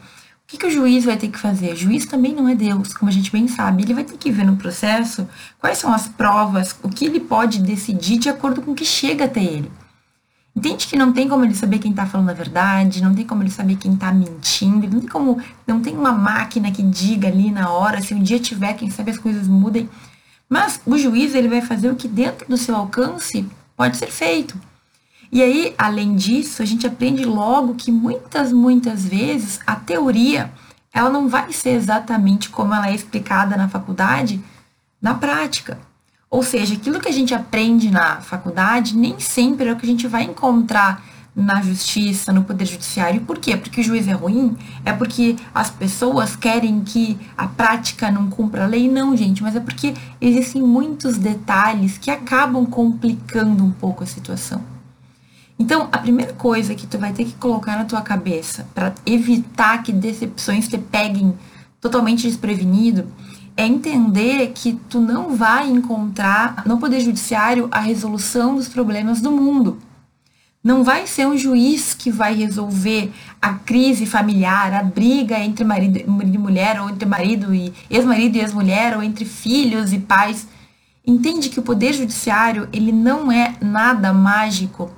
o 0.48 0.50
que, 0.50 0.56
que 0.56 0.66
o 0.66 0.70
juiz 0.70 1.04
vai 1.04 1.14
ter 1.18 1.28
que 1.28 1.38
fazer? 1.38 1.74
O 1.74 1.76
juiz 1.76 2.06
também 2.06 2.34
não 2.34 2.48
é 2.48 2.54
Deus, 2.54 2.94
como 2.94 3.10
a 3.10 3.12
gente 3.12 3.30
bem 3.30 3.46
sabe. 3.46 3.82
Ele 3.82 3.92
vai 3.92 4.02
ter 4.02 4.16
que 4.16 4.32
ver 4.32 4.46
no 4.46 4.56
processo 4.56 5.28
quais 5.58 5.76
são 5.76 5.92
as 5.92 6.08
provas, 6.08 6.74
o 6.82 6.88
que 6.88 7.04
ele 7.04 7.20
pode 7.20 7.60
decidir 7.60 8.16
de 8.16 8.30
acordo 8.30 8.62
com 8.62 8.70
o 8.70 8.74
que 8.74 8.82
chega 8.82 9.26
até 9.26 9.44
ele. 9.44 9.70
Entende 10.56 10.86
que 10.86 10.96
não 10.96 11.12
tem 11.12 11.28
como 11.28 11.44
ele 11.44 11.54
saber 11.54 11.78
quem 11.78 11.90
está 11.90 12.06
falando 12.06 12.30
a 12.30 12.32
verdade, 12.32 13.02
não 13.02 13.14
tem 13.14 13.26
como 13.26 13.42
ele 13.42 13.50
saber 13.50 13.76
quem 13.76 13.92
está 13.92 14.10
mentindo, 14.10 14.88
não 14.88 15.00
tem 15.00 15.08
como, 15.10 15.38
não 15.66 15.82
tem 15.82 15.94
uma 15.94 16.12
máquina 16.12 16.72
que 16.72 16.82
diga 16.82 17.28
ali 17.28 17.50
na 17.50 17.68
hora, 17.68 18.00
se 18.00 18.14
um 18.14 18.22
dia 18.22 18.40
tiver, 18.40 18.72
quem 18.72 18.88
sabe 18.88 19.10
as 19.10 19.18
coisas 19.18 19.46
mudem. 19.46 19.86
Mas 20.48 20.80
o 20.86 20.96
juiz 20.96 21.34
ele 21.34 21.48
vai 21.48 21.60
fazer 21.60 21.90
o 21.90 21.94
que 21.94 22.08
dentro 22.08 22.48
do 22.48 22.56
seu 22.56 22.74
alcance 22.74 23.46
pode 23.76 23.98
ser 23.98 24.10
feito. 24.10 24.58
E 25.30 25.42
aí, 25.42 25.74
além 25.76 26.16
disso, 26.16 26.62
a 26.62 26.64
gente 26.64 26.86
aprende 26.86 27.24
logo 27.24 27.74
que 27.74 27.92
muitas, 27.92 28.52
muitas 28.52 29.04
vezes 29.04 29.60
a 29.66 29.76
teoria 29.76 30.50
ela 30.92 31.10
não 31.10 31.28
vai 31.28 31.52
ser 31.52 31.70
exatamente 31.70 32.48
como 32.48 32.74
ela 32.74 32.88
é 32.88 32.94
explicada 32.94 33.56
na 33.56 33.68
faculdade 33.68 34.42
na 35.00 35.14
prática. 35.14 35.78
Ou 36.30 36.42
seja, 36.42 36.74
aquilo 36.74 37.00
que 37.00 37.08
a 37.08 37.12
gente 37.12 37.34
aprende 37.34 37.90
na 37.90 38.20
faculdade 38.20 38.96
nem 38.96 39.18
sempre 39.20 39.68
é 39.68 39.72
o 39.72 39.76
que 39.76 39.86
a 39.86 39.88
gente 39.88 40.06
vai 40.06 40.24
encontrar 40.24 41.02
na 41.34 41.62
justiça, 41.62 42.32
no 42.32 42.42
poder 42.42 42.66
judiciário. 42.66 43.20
Por 43.20 43.38
quê? 43.38 43.56
Porque 43.56 43.80
o 43.80 43.84
juiz 43.84 44.08
é 44.08 44.12
ruim? 44.12 44.56
É 44.84 44.92
porque 44.92 45.36
as 45.54 45.70
pessoas 45.70 46.34
querem 46.34 46.80
que 46.80 47.18
a 47.36 47.46
prática 47.46 48.10
não 48.10 48.28
cumpra 48.28 48.64
a 48.64 48.66
lei? 48.66 48.90
Não, 48.90 49.16
gente, 49.16 49.42
mas 49.42 49.54
é 49.54 49.60
porque 49.60 49.94
existem 50.20 50.60
muitos 50.60 51.16
detalhes 51.16 51.96
que 51.96 52.10
acabam 52.10 52.66
complicando 52.66 53.64
um 53.64 53.70
pouco 53.70 54.02
a 54.02 54.06
situação. 54.06 54.77
Então, 55.58 55.88
a 55.90 55.98
primeira 55.98 56.32
coisa 56.32 56.74
que 56.74 56.86
tu 56.86 56.98
vai 56.98 57.12
ter 57.12 57.24
que 57.24 57.34
colocar 57.34 57.76
na 57.76 57.84
tua 57.84 58.00
cabeça 58.00 58.68
para 58.74 58.94
evitar 59.04 59.82
que 59.82 59.92
decepções 59.92 60.68
te 60.68 60.78
peguem 60.78 61.36
totalmente 61.80 62.28
desprevenido 62.28 63.06
é 63.56 63.66
entender 63.66 64.52
que 64.54 64.74
tu 64.88 65.00
não 65.00 65.34
vai 65.34 65.68
encontrar 65.68 66.62
no 66.64 66.78
poder 66.78 67.00
judiciário 67.00 67.68
a 67.72 67.80
resolução 67.80 68.54
dos 68.54 68.68
problemas 68.68 69.20
do 69.20 69.32
mundo. 69.32 69.78
Não 70.62 70.84
vai 70.84 71.08
ser 71.08 71.26
um 71.26 71.36
juiz 71.36 71.92
que 71.92 72.10
vai 72.10 72.34
resolver 72.34 73.12
a 73.42 73.54
crise 73.54 74.06
familiar, 74.06 74.72
a 74.72 74.82
briga 74.82 75.40
entre 75.40 75.64
marido, 75.64 75.98
e 75.98 76.38
mulher, 76.38 76.80
ou 76.80 76.88
entre 76.88 77.08
marido 77.08 77.52
e 77.52 77.72
ex-marido 77.90 78.36
e 78.36 78.40
ex-mulher, 78.40 78.96
ou 78.96 79.02
entre 79.02 79.24
filhos 79.24 79.92
e 79.92 79.98
pais. 79.98 80.46
Entende 81.04 81.48
que 81.48 81.58
o 81.58 81.62
poder 81.62 81.92
judiciário, 81.94 82.68
ele 82.72 82.92
não 82.92 83.32
é 83.32 83.54
nada 83.60 84.12
mágico. 84.12 84.90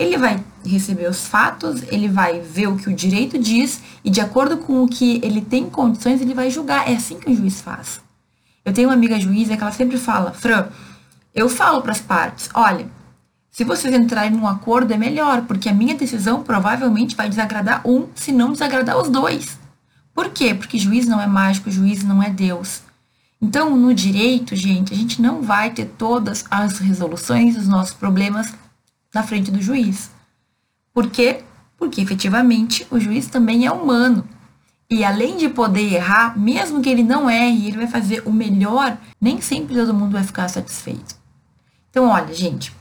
Ele 0.00 0.16
vai 0.16 0.42
receber 0.64 1.10
os 1.10 1.26
fatos, 1.26 1.82
ele 1.88 2.08
vai 2.08 2.40
ver 2.40 2.68
o 2.68 2.76
que 2.76 2.88
o 2.88 2.94
direito 2.94 3.38
diz 3.38 3.82
e 4.02 4.08
de 4.08 4.18
acordo 4.18 4.56
com 4.56 4.82
o 4.82 4.88
que 4.88 5.20
ele 5.22 5.42
tem 5.42 5.68
condições, 5.68 6.22
ele 6.22 6.32
vai 6.32 6.50
julgar. 6.50 6.90
É 6.90 6.94
assim 6.94 7.20
que 7.20 7.30
o 7.30 7.36
juiz 7.36 7.60
faz. 7.60 8.00
Eu 8.64 8.72
tenho 8.72 8.88
uma 8.88 8.94
amiga 8.94 9.20
juíza 9.20 9.58
que 9.58 9.62
ela 9.62 9.70
sempre 9.70 9.98
fala, 9.98 10.32
Fran, 10.32 10.68
eu 11.34 11.50
falo 11.50 11.82
para 11.82 11.92
as 11.92 12.00
partes, 12.00 12.48
olha, 12.54 12.88
se 13.50 13.62
vocês 13.62 13.94
entrarem 13.94 14.30
num 14.30 14.48
acordo 14.48 14.90
é 14.94 14.96
melhor, 14.96 15.42
porque 15.42 15.68
a 15.68 15.74
minha 15.74 15.94
decisão 15.94 16.42
provavelmente 16.42 17.14
vai 17.14 17.28
desagradar 17.28 17.86
um, 17.86 18.06
se 18.14 18.32
não 18.32 18.52
desagradar 18.52 18.96
os 18.96 19.10
dois. 19.10 19.58
Por 20.14 20.30
quê? 20.30 20.54
Porque 20.54 20.78
juiz 20.78 21.06
não 21.06 21.20
é 21.20 21.26
mágico, 21.26 21.70
juiz 21.70 22.02
não 22.02 22.22
é 22.22 22.30
Deus. 22.30 22.80
Então, 23.38 23.76
no 23.76 23.92
direito, 23.92 24.56
gente, 24.56 24.94
a 24.94 24.96
gente 24.96 25.20
não 25.20 25.42
vai 25.42 25.70
ter 25.70 25.84
todas 25.98 26.46
as 26.50 26.78
resoluções 26.78 27.54
dos 27.54 27.68
nossos 27.68 27.92
problemas 27.92 28.54
na 29.14 29.22
frente 29.22 29.50
do 29.50 29.60
juiz. 29.60 30.10
Por 30.92 31.10
quê? 31.10 31.42
Porque 31.76 32.00
efetivamente 32.00 32.86
o 32.90 32.98
juiz 32.98 33.26
também 33.26 33.66
é 33.66 33.72
humano. 33.72 34.28
E 34.90 35.04
além 35.04 35.36
de 35.36 35.48
poder 35.48 35.92
errar, 35.94 36.38
mesmo 36.38 36.82
que 36.82 36.88
ele 36.88 37.02
não 37.02 37.30
erre, 37.30 37.68
ele 37.68 37.76
vai 37.76 37.86
fazer 37.86 38.22
o 38.26 38.32
melhor, 38.32 38.98
nem 39.20 39.40
sempre 39.40 39.74
todo 39.74 39.94
mundo 39.94 40.12
vai 40.12 40.24
ficar 40.24 40.48
satisfeito. 40.48 41.14
Então, 41.90 42.08
olha, 42.08 42.34
gente, 42.34 42.72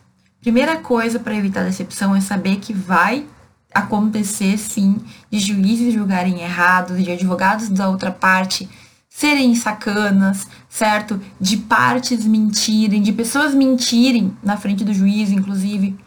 Primeira 0.41 0.77
coisa 0.77 1.19
para 1.19 1.35
evitar 1.35 1.65
decepção 1.65 2.15
é 2.15 2.21
saber 2.21 2.57
que 2.57 2.73
vai 2.73 3.25
acontecer 3.73 4.57
sim 4.57 4.95
de 5.29 5.37
juízes 5.37 5.93
julgarem 5.93 6.39
errados, 6.39 7.03
de 7.03 7.11
advogados 7.11 7.67
da 7.67 7.89
outra 7.89 8.09
parte 8.09 8.69
serem 9.09 9.53
sacanas, 9.53 10.47
certo? 10.69 11.19
De 11.41 11.57
partes 11.57 12.25
mentirem, 12.25 13.01
de 13.01 13.11
pessoas 13.11 13.53
mentirem 13.53 14.33
na 14.41 14.55
frente 14.55 14.85
do 14.85 14.93
juiz, 14.93 15.29
inclusive. 15.29 15.97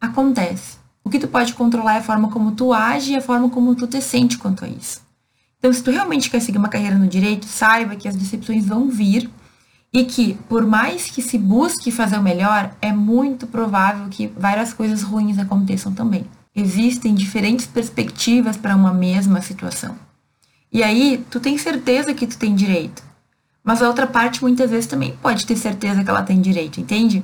Acontece. 0.00 0.78
O 1.04 1.10
que 1.10 1.18
tu 1.18 1.28
pode 1.28 1.52
controlar 1.54 1.94
é 1.94 1.98
a 1.98 2.02
forma 2.02 2.30
como 2.30 2.52
tu 2.52 2.72
age 2.72 3.12
e 3.12 3.16
a 3.16 3.20
forma 3.20 3.50
como 3.50 3.74
tu 3.74 3.86
te 3.86 4.00
sente 4.00 4.38
quanto 4.38 4.64
a 4.64 4.68
isso. 4.68 5.02
Então, 5.58 5.70
se 5.72 5.82
tu 5.82 5.90
realmente 5.90 6.30
quer 6.30 6.40
seguir 6.40 6.56
uma 6.56 6.68
carreira 6.68 6.96
no 6.96 7.06
direito, 7.06 7.44
saiba 7.44 7.94
que 7.94 8.08
as 8.08 8.16
decepções 8.16 8.64
vão 8.64 8.88
vir 8.88 9.28
e 9.92 10.04
que, 10.04 10.34
por 10.48 10.64
mais 10.64 11.10
que 11.10 11.20
se 11.20 11.36
busque 11.36 11.90
fazer 11.90 12.16
o 12.16 12.22
melhor, 12.22 12.74
é 12.80 12.92
muito 12.92 13.46
provável 13.46 14.08
que 14.08 14.28
várias 14.28 14.72
coisas 14.72 15.02
ruins 15.02 15.38
aconteçam 15.38 15.92
também. 15.92 16.24
Existem 16.56 17.14
diferentes 17.14 17.66
perspectivas 17.66 18.56
para 18.56 18.74
uma 18.74 18.94
mesma 18.94 19.42
situação. 19.42 19.96
E 20.72 20.82
aí, 20.82 21.22
tu 21.30 21.40
tem 21.40 21.58
certeza 21.58 22.14
que 22.14 22.26
tu 22.26 22.38
tem 22.38 22.54
direito. 22.54 23.02
Mas 23.62 23.82
a 23.82 23.88
outra 23.88 24.06
parte 24.06 24.40
muitas 24.42 24.70
vezes 24.70 24.86
também 24.86 25.14
pode 25.20 25.44
ter 25.44 25.56
certeza 25.56 26.02
que 26.02 26.08
ela 26.08 26.22
tem 26.22 26.40
direito, 26.40 26.80
entende? 26.80 27.22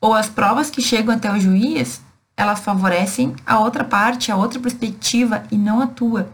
Ou 0.00 0.14
as 0.14 0.28
provas 0.28 0.70
que 0.70 0.80
chegam 0.80 1.14
até 1.14 1.32
o 1.32 1.40
juiz, 1.40 2.00
elas 2.42 2.60
favorecem 2.60 3.34
a 3.46 3.58
outra 3.60 3.84
parte, 3.84 4.30
a 4.30 4.36
outra 4.36 4.58
perspectiva 4.58 5.44
e 5.50 5.56
não 5.56 5.80
a 5.80 5.86
tua. 5.86 6.30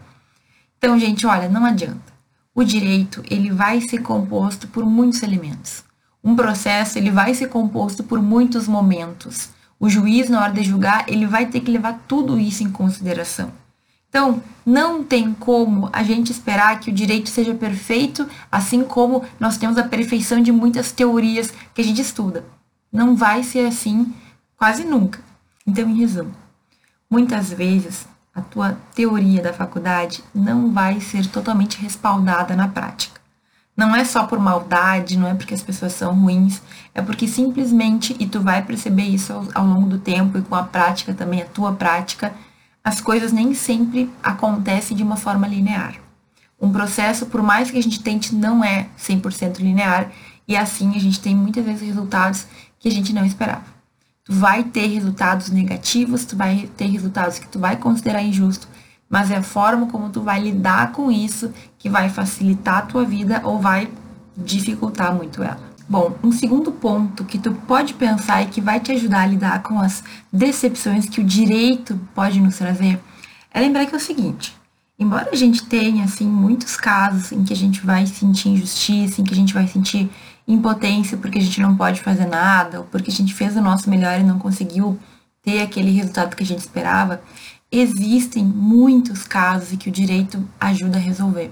Então, 0.77 0.97
gente, 0.97 1.25
olha, 1.27 1.47
não 1.47 1.65
adianta. 1.65 2.13
O 2.53 2.63
direito, 2.63 3.23
ele 3.29 3.51
vai 3.51 3.79
ser 3.81 3.99
composto 3.99 4.67
por 4.67 4.85
muitos 4.85 5.21
elementos. 5.23 5.83
Um 6.23 6.35
processo, 6.35 6.97
ele 6.97 7.11
vai 7.11 7.33
ser 7.33 7.47
composto 7.47 8.03
por 8.03 8.21
muitos 8.21 8.67
momentos. 8.67 9.49
O 9.79 9.89
juiz, 9.89 10.29
na 10.29 10.41
hora 10.41 10.51
de 10.51 10.63
julgar, 10.63 11.05
ele 11.07 11.25
vai 11.25 11.45
ter 11.45 11.61
que 11.61 11.71
levar 11.71 12.01
tudo 12.07 12.39
isso 12.39 12.63
em 12.63 12.71
consideração. 12.71 13.51
Então, 14.09 14.41
não 14.65 15.03
tem 15.03 15.33
como 15.33 15.89
a 15.93 16.01
gente 16.01 16.31
esperar 16.31 16.79
que 16.79 16.89
o 16.89 16.93
direito 16.93 17.29
seja 17.29 17.53
perfeito, 17.53 18.27
assim 18.51 18.83
como 18.83 19.23
nós 19.39 19.57
temos 19.57 19.77
a 19.77 19.83
perfeição 19.83 20.41
de 20.41 20.51
muitas 20.51 20.91
teorias 20.91 21.53
que 21.73 21.81
a 21.81 21.83
gente 21.83 22.01
estuda. 22.01 22.43
Não 22.91 23.15
vai 23.15 23.43
ser 23.43 23.67
assim 23.67 24.11
quase 24.57 24.83
nunca. 24.83 25.28
Então, 25.65 25.89
em 25.89 25.97
resumo, 25.97 26.33
muitas 27.09 27.51
vezes 27.51 28.07
a 28.33 28.41
tua 28.41 28.77
teoria 28.95 29.41
da 29.41 29.53
faculdade 29.53 30.23
não 30.33 30.71
vai 30.71 30.99
ser 31.01 31.27
totalmente 31.27 31.79
respaldada 31.81 32.55
na 32.55 32.67
prática. 32.67 33.19
Não 33.75 33.95
é 33.95 34.03
só 34.03 34.25
por 34.25 34.39
maldade, 34.39 35.17
não 35.17 35.27
é 35.27 35.33
porque 35.33 35.53
as 35.53 35.61
pessoas 35.61 35.93
são 35.93 36.13
ruins, 36.13 36.61
é 36.93 37.01
porque 37.01 37.27
simplesmente, 37.27 38.15
e 38.19 38.27
tu 38.27 38.41
vai 38.41 38.61
perceber 38.61 39.03
isso 39.03 39.31
ao, 39.31 39.45
ao 39.55 39.65
longo 39.65 39.87
do 39.87 39.97
tempo 39.97 40.37
e 40.37 40.41
com 40.41 40.55
a 40.55 40.63
prática 40.63 41.13
também, 41.13 41.41
a 41.41 41.45
tua 41.45 41.73
prática, 41.73 42.33
as 42.83 42.99
coisas 42.99 43.31
nem 43.31 43.53
sempre 43.53 44.11
acontecem 44.21 44.95
de 44.97 45.03
uma 45.03 45.15
forma 45.15 45.47
linear. 45.47 45.95
Um 46.61 46.71
processo, 46.71 47.25
por 47.25 47.41
mais 47.41 47.71
que 47.71 47.77
a 47.77 47.83
gente 47.83 48.03
tente, 48.03 48.35
não 48.35 48.63
é 48.63 48.87
100% 48.97 49.59
linear, 49.59 50.11
e 50.45 50.57
assim 50.57 50.95
a 50.95 50.99
gente 50.99 51.21
tem 51.21 51.35
muitas 51.35 51.63
vezes 51.63 51.81
resultados 51.81 52.47
que 52.79 52.89
a 52.89 52.91
gente 52.91 53.13
não 53.13 53.25
esperava 53.25 53.78
tu 54.29 54.33
vai 54.35 54.63
ter 54.63 54.85
resultados 54.85 55.49
negativos, 55.49 56.23
tu 56.23 56.37
vai 56.37 56.69
ter 56.77 56.85
resultados 56.85 57.39
que 57.39 57.47
tu 57.47 57.57
vai 57.57 57.75
considerar 57.75 58.21
injusto, 58.21 58.67
mas 59.09 59.31
é 59.31 59.37
a 59.37 59.43
forma 59.43 59.87
como 59.87 60.09
tu 60.09 60.21
vai 60.21 60.39
lidar 60.39 60.91
com 60.91 61.11
isso 61.11 61.51
que 61.79 61.89
vai 61.89 62.09
facilitar 62.09 62.77
a 62.77 62.81
tua 62.83 63.03
vida 63.03 63.41
ou 63.43 63.59
vai 63.59 63.89
dificultar 64.37 65.15
muito 65.15 65.41
ela. 65.41 65.59
Bom, 65.89 66.15
um 66.23 66.31
segundo 66.31 66.71
ponto 66.71 67.25
que 67.25 67.39
tu 67.39 67.51
pode 67.67 67.95
pensar 67.95 68.43
e 68.43 68.45
que 68.45 68.61
vai 68.61 68.79
te 68.79 68.91
ajudar 68.91 69.23
a 69.23 69.25
lidar 69.25 69.63
com 69.63 69.79
as 69.79 70.03
decepções 70.31 71.09
que 71.09 71.19
o 71.19 71.23
direito 71.23 71.99
pode 72.13 72.39
nos 72.39 72.57
trazer 72.57 72.99
é 73.51 73.59
lembrar 73.59 73.87
que 73.87 73.95
é 73.95 73.97
o 73.97 73.99
seguinte: 73.99 74.55
embora 74.99 75.29
a 75.31 75.35
gente 75.35 75.65
tenha 75.65 76.03
assim 76.03 76.27
muitos 76.27 76.77
casos 76.77 77.31
em 77.31 77.43
que 77.43 77.51
a 77.51 77.55
gente 77.55 77.83
vai 77.83 78.05
sentir 78.05 78.49
injustiça, 78.49 79.19
em 79.19 79.23
que 79.23 79.33
a 79.33 79.37
gente 79.37 79.55
vai 79.55 79.67
sentir 79.67 80.07
impotência 80.51 81.17
porque 81.17 81.37
a 81.37 81.41
gente 81.41 81.61
não 81.61 81.75
pode 81.75 82.01
fazer 82.01 82.25
nada, 82.25 82.79
ou 82.79 82.85
porque 82.85 83.11
a 83.11 83.13
gente 83.13 83.33
fez 83.33 83.55
o 83.55 83.61
nosso 83.61 83.89
melhor 83.89 84.19
e 84.19 84.23
não 84.23 84.39
conseguiu 84.39 84.99
ter 85.41 85.61
aquele 85.61 85.91
resultado 85.91 86.35
que 86.35 86.43
a 86.43 86.45
gente 86.45 86.59
esperava, 86.59 87.21
existem 87.71 88.43
muitos 88.43 89.23
casos 89.23 89.71
em 89.71 89.77
que 89.77 89.89
o 89.89 89.91
direito 89.91 90.43
ajuda 90.59 90.97
a 90.97 91.01
resolver. 91.01 91.51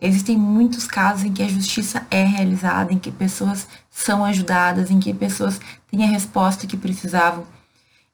Existem 0.00 0.38
muitos 0.38 0.86
casos 0.86 1.24
em 1.24 1.32
que 1.32 1.42
a 1.42 1.48
justiça 1.48 2.06
é 2.10 2.24
realizada, 2.24 2.92
em 2.92 2.98
que 2.98 3.12
pessoas 3.12 3.68
são 3.90 4.24
ajudadas, 4.24 4.90
em 4.90 4.98
que 4.98 5.12
pessoas 5.12 5.60
têm 5.90 6.02
a 6.02 6.08
resposta 6.08 6.66
que 6.66 6.76
precisavam. 6.76 7.44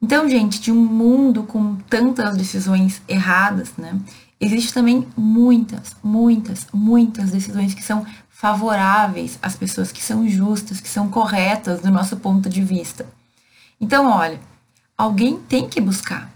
Então, 0.02 0.28
gente, 0.28 0.60
de 0.60 0.72
um 0.72 0.84
mundo 0.84 1.44
com 1.44 1.76
tantas 1.88 2.36
decisões 2.36 3.00
erradas, 3.08 3.72
né? 3.78 3.98
Existe 4.38 4.74
também 4.74 5.06
muitas, 5.16 5.96
muitas, 6.02 6.66
muitas 6.72 7.30
decisões 7.30 7.72
que 7.72 7.82
são 7.82 8.04
favoráveis 8.36 9.38
às 9.40 9.56
pessoas 9.56 9.90
que 9.90 10.04
são 10.04 10.28
justas, 10.28 10.78
que 10.78 10.90
são 10.90 11.08
corretas 11.08 11.80
do 11.80 11.90
nosso 11.90 12.18
ponto 12.18 12.50
de 12.50 12.62
vista. 12.62 13.06
Então, 13.80 14.10
olha, 14.10 14.38
alguém 14.96 15.38
tem 15.38 15.66
que 15.66 15.80
buscar. 15.80 16.30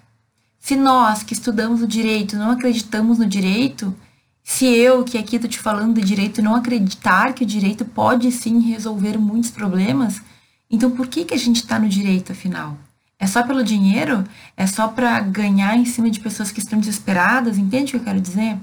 Se 0.59 0.77
nós 0.77 1.23
que 1.23 1.35
estudamos 1.35 1.83
o 1.83 1.87
direito 1.87 2.37
não 2.37 2.53
acreditamos 2.53 3.19
no 3.19 3.27
direito, 3.27 3.95
se 4.43 4.65
eu 4.65 5.05
que 5.05 5.19
aqui 5.19 5.37
estou 5.37 5.51
te 5.51 5.59
falando 5.59 6.01
de 6.01 6.07
direito 6.07 6.41
não 6.41 6.55
acreditar 6.55 7.35
que 7.35 7.45
o 7.45 7.47
direito 7.47 7.85
pode 7.85 8.33
sim 8.33 8.61
resolver 8.61 9.19
muitos 9.19 9.51
problemas, 9.51 10.23
então 10.71 10.91
por 10.91 11.07
que, 11.07 11.27
que 11.27 11.35
a 11.35 11.39
gente 11.39 11.57
está 11.57 11.79
no 11.79 11.89
direito 11.89 12.33
afinal? 12.33 12.79
É 13.19 13.27
só 13.27 13.43
pelo 13.43 13.63
dinheiro? 13.63 14.25
É 14.57 14.67
só 14.67 14.89
para 14.89 15.21
ganhar 15.21 15.77
em 15.77 15.85
cima 15.85 16.09
de 16.09 16.19
pessoas 16.19 16.51
que 16.51 16.61
estão 16.61 16.81
desesperadas? 16.81 17.59
Entende 17.59 17.89
o 17.89 17.91
que 17.91 17.97
eu 17.97 18.05
quero 18.05 18.21
dizer? 18.23 18.57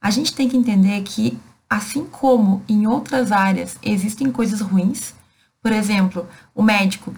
A 0.00 0.10
gente 0.10 0.34
tem 0.34 0.48
que 0.48 0.56
entender 0.56 1.02
que 1.02 1.38
Assim 1.68 2.04
como 2.04 2.62
em 2.68 2.86
outras 2.86 3.32
áreas 3.32 3.76
existem 3.82 4.30
coisas 4.30 4.60
ruins, 4.60 5.14
por 5.60 5.72
exemplo, 5.72 6.26
o 6.54 6.62
médico. 6.62 7.12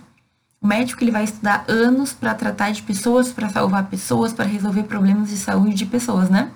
O 0.61 0.67
médico 0.67 1.05
ele 1.05 1.11
vai 1.11 1.25
estudar 1.25 1.65
anos 1.69 2.13
para 2.13 2.35
tratar 2.35 2.71
de 2.73 2.83
pessoas, 2.83 3.31
para 3.31 3.49
salvar 3.51 3.89
pessoas, 3.89 4.33
para 4.33 4.47
resolver 4.47 4.85
problemas 4.85 5.29
de 5.29 5.37
saúde 5.37 5.75
de 5.75 5.87
pessoas, 5.87 6.31
né? 6.31 6.51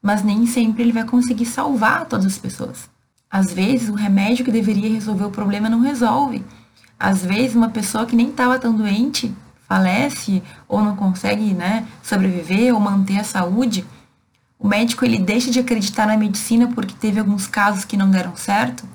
Mas 0.00 0.22
nem 0.22 0.46
sempre 0.46 0.82
ele 0.82 0.92
vai 0.92 1.04
conseguir 1.04 1.46
salvar 1.46 2.04
todas 2.04 2.26
as 2.26 2.38
pessoas. 2.38 2.88
Às 3.30 3.50
vezes, 3.50 3.88
o 3.88 3.94
remédio 3.94 4.44
que 4.44 4.52
deveria 4.52 4.92
resolver 4.92 5.24
o 5.24 5.30
problema 5.30 5.70
não 5.70 5.80
resolve. 5.80 6.44
Às 7.00 7.24
vezes, 7.24 7.56
uma 7.56 7.70
pessoa 7.70 8.04
que 8.04 8.14
nem 8.14 8.28
estava 8.28 8.58
tão 8.58 8.76
doente 8.76 9.34
falece 9.66 10.42
ou 10.68 10.82
não 10.82 10.94
consegue 10.94 11.54
né, 11.54 11.86
sobreviver 12.02 12.74
ou 12.74 12.78
manter 12.78 13.18
a 13.18 13.24
saúde 13.24 13.86
o 14.62 14.68
médico 14.68 15.04
ele 15.04 15.18
deixa 15.18 15.50
de 15.50 15.58
acreditar 15.58 16.06
na 16.06 16.16
medicina 16.16 16.68
porque 16.68 16.94
teve 16.94 17.18
alguns 17.18 17.48
casos 17.48 17.84
que 17.84 17.96
não 17.96 18.08
deram 18.08 18.36
certo? 18.36 18.88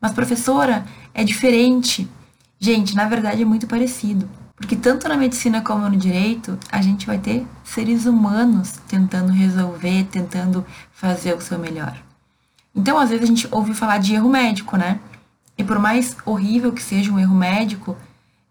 Mas 0.00 0.12
professora, 0.12 0.86
é 1.12 1.24
diferente. 1.24 2.08
Gente, 2.60 2.94
na 2.94 3.06
verdade 3.06 3.42
é 3.42 3.44
muito 3.44 3.66
parecido. 3.66 4.28
Porque 4.54 4.76
tanto 4.76 5.08
na 5.08 5.16
medicina 5.16 5.62
como 5.62 5.88
no 5.88 5.96
direito, 5.96 6.56
a 6.70 6.80
gente 6.80 7.06
vai 7.06 7.18
ter 7.18 7.44
seres 7.64 8.06
humanos 8.06 8.78
tentando 8.86 9.32
resolver, 9.32 10.04
tentando 10.04 10.64
fazer 10.92 11.34
o 11.34 11.40
seu 11.40 11.58
melhor. 11.58 11.96
Então, 12.74 12.96
às 12.96 13.10
vezes 13.10 13.24
a 13.24 13.26
gente 13.26 13.48
ouve 13.50 13.74
falar 13.74 13.98
de 13.98 14.14
erro 14.14 14.28
médico, 14.28 14.76
né? 14.76 15.00
E 15.58 15.64
por 15.64 15.78
mais 15.78 16.16
horrível 16.24 16.72
que 16.72 16.82
seja 16.82 17.10
um 17.10 17.18
erro 17.18 17.34
médico, 17.34 17.96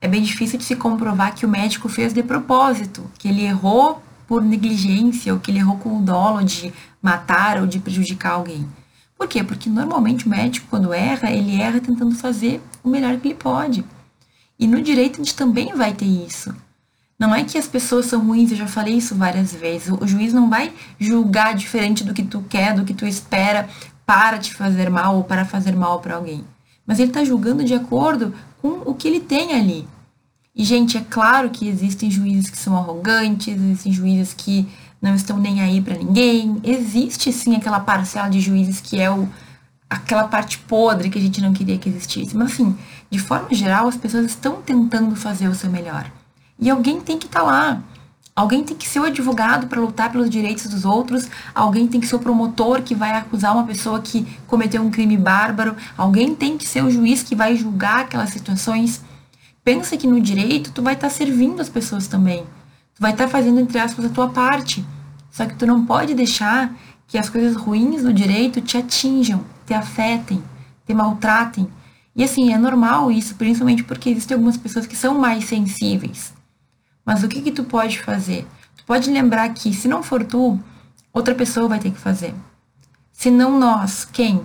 É 0.02 0.08
bem 0.08 0.22
difícil 0.22 0.58
de 0.58 0.64
se 0.64 0.76
comprovar 0.76 1.36
que 1.36 1.46
o 1.46 1.50
médico 1.50 1.90
fez 1.90 2.14
de 2.14 2.24
propósito, 2.24 3.10
que 3.18 3.28
ele 3.28 3.44
errou 3.44 4.02
por 4.30 4.44
negligência 4.44 5.34
ou 5.34 5.40
que 5.40 5.50
ele 5.50 5.58
errou 5.58 5.78
com 5.78 5.98
o 5.98 6.02
dolo 6.04 6.44
de 6.44 6.72
matar 7.02 7.60
ou 7.60 7.66
de 7.66 7.80
prejudicar 7.80 8.34
alguém. 8.34 8.70
Por 9.18 9.28
quê? 9.28 9.44
Porque 9.44 9.68
normalmente 9.68 10.28
o 10.28 10.30
médico, 10.30 10.68
quando 10.70 10.94
erra, 10.94 11.32
ele 11.32 11.60
erra 11.60 11.82
tentando 11.82 12.14
fazer 12.14 12.62
o 12.84 12.90
melhor 12.90 13.18
que 13.18 13.30
ele 13.30 13.34
pode. 13.34 13.84
E 14.60 14.68
no 14.68 14.84
direito 14.84 15.16
a 15.16 15.24
gente 15.24 15.36
também 15.36 15.74
vai 15.74 15.94
ter 15.94 16.06
isso. 16.06 16.56
Não 17.18 17.34
é 17.34 17.44
que 17.44 17.58
as 17.58 17.68
pessoas 17.68 18.06
são 18.06 18.24
ruins, 18.24 18.52
eu 18.52 18.58
já 18.58 18.68
falei 18.68 18.94
isso 18.94 19.16
várias 19.16 19.52
vezes. 19.52 19.92
O 20.00 20.06
juiz 20.06 20.32
não 20.32 20.48
vai 20.48 20.72
julgar 21.00 21.56
diferente 21.56 22.04
do 22.04 22.14
que 22.14 22.22
tu 22.24 22.46
quer, 22.48 22.76
do 22.76 22.86
que 22.86 22.94
tu 22.94 23.08
espera 23.08 23.68
para 24.06 24.38
te 24.38 24.54
fazer 24.54 24.92
mal 24.92 25.18
ou 25.18 25.24
para 25.24 25.44
fazer 25.44 25.76
mal 25.76 26.02
para 26.02 26.16
alguém. 26.16 26.46
Mas 26.86 27.00
ele 27.00 27.10
está 27.10 27.24
julgando 27.24 27.64
de 27.64 27.74
acordo 27.74 28.32
com 28.62 28.84
o 28.86 28.94
que 28.94 29.08
ele 29.08 29.20
tem 29.20 29.54
ali. 29.54 29.88
E, 30.60 30.64
gente, 30.66 30.98
é 30.98 31.06
claro 31.10 31.50
que 31.50 31.70
existem 31.70 32.12
juízes 32.12 32.50
que 32.50 32.58
são 32.58 32.76
arrogantes, 32.76 33.48
existem 33.48 33.94
juízes 33.94 34.34
que 34.34 34.68
não 35.02 35.16
estão 35.16 35.38
nem 35.38 35.62
aí 35.62 35.80
para 35.80 35.96
ninguém. 35.96 36.60
Existe 36.66 37.32
sim 37.32 37.56
aquela 37.56 37.80
parcela 37.80 38.28
de 38.28 38.42
juízes 38.42 38.82
que 38.82 39.00
é 39.00 39.10
o, 39.10 39.30
aquela 39.90 40.26
parte 40.28 40.58
podre 40.58 41.10
que 41.10 41.18
a 41.18 41.22
gente 41.22 41.40
não 41.40 41.54
queria 41.54 41.78
que 41.78 41.88
existisse. 41.88 42.36
Mas, 42.36 42.52
assim, 42.52 42.78
de 43.10 43.20
forma 43.20 43.54
geral, 43.54 43.88
as 43.88 43.96
pessoas 43.96 44.26
estão 44.26 44.62
tentando 44.62 45.16
fazer 45.16 45.48
o 45.48 45.56
seu 45.56 45.70
melhor. 45.70 46.12
E 46.60 46.70
alguém 46.70 47.00
tem 47.00 47.18
que 47.18 47.28
estar 47.28 47.40
tá 47.40 47.46
lá. 47.46 47.82
Alguém 48.36 48.62
tem 48.62 48.76
que 48.76 48.86
ser 48.86 49.00
o 49.00 49.06
advogado 49.06 49.68
para 49.68 49.80
lutar 49.80 50.12
pelos 50.12 50.30
direitos 50.30 50.68
dos 50.68 50.84
outros, 50.84 51.30
alguém 51.56 51.88
tem 51.88 52.02
que 52.02 52.08
ser 52.08 52.18
o 52.18 52.20
promotor 52.20 52.82
que 52.82 52.94
vai 52.94 53.12
acusar 53.12 53.54
uma 53.54 53.64
pessoa 53.64 54.02
que 54.02 54.28
cometeu 54.46 54.82
um 54.82 54.92
crime 54.92 55.16
bárbaro, 55.16 55.74
alguém 55.98 56.36
tem 56.36 56.58
que 56.58 56.68
ser 56.68 56.84
o 56.84 56.92
juiz 56.92 57.24
que 57.24 57.34
vai 57.34 57.56
julgar 57.56 58.02
aquelas 58.02 58.32
situações. 58.32 59.08
Pensa 59.70 59.96
que 59.96 60.08
no 60.08 60.20
direito 60.20 60.72
tu 60.72 60.82
vai 60.82 60.96
estar 60.96 61.10
tá 61.10 61.14
servindo 61.14 61.62
as 61.62 61.70
pessoas 61.70 62.08
também. 62.08 62.44
Tu 62.96 63.00
vai 63.00 63.12
estar 63.12 63.26
tá 63.26 63.30
fazendo, 63.30 63.60
entre 63.60 63.78
aspas, 63.78 64.04
a 64.04 64.10
tua 64.10 64.28
parte. 64.28 64.84
Só 65.30 65.46
que 65.46 65.54
tu 65.54 65.68
não 65.68 65.86
pode 65.86 66.16
deixar 66.16 66.76
que 67.06 67.20
as 67.20 67.30
coisas 67.30 67.56
ruins 67.56 68.02
do 68.02 68.12
direito 68.12 68.62
te 68.62 68.78
atinjam, 68.78 69.46
te 69.68 69.76
afetem, 69.76 70.44
te 70.88 70.94
maltratem. 70.96 71.70
E 72.16 72.24
assim, 72.24 72.52
é 72.52 72.58
normal 72.58 73.12
isso, 73.12 73.36
principalmente 73.36 73.84
porque 73.84 74.10
existem 74.10 74.34
algumas 74.34 74.58
pessoas 74.58 74.88
que 74.88 74.96
são 74.96 75.20
mais 75.20 75.46
sensíveis. 75.46 76.34
Mas 77.06 77.24
o 77.24 77.28
que 77.28 77.40
que 77.40 77.52
tu 77.52 77.64
pode 77.64 78.02
fazer? 78.02 78.48
Tu 78.76 78.84
pode 78.86 79.08
lembrar 79.12 79.50
que 79.50 79.72
se 79.72 79.88
não 79.88 80.02
for 80.02 80.26
tu, 80.26 80.60
outra 81.14 81.36
pessoa 81.36 81.68
vai 81.68 81.78
ter 81.78 81.92
que 81.92 82.00
fazer. 82.00 82.34
Se 83.12 83.30
não 83.30 83.60
nós, 83.60 84.04
quem? 84.04 84.44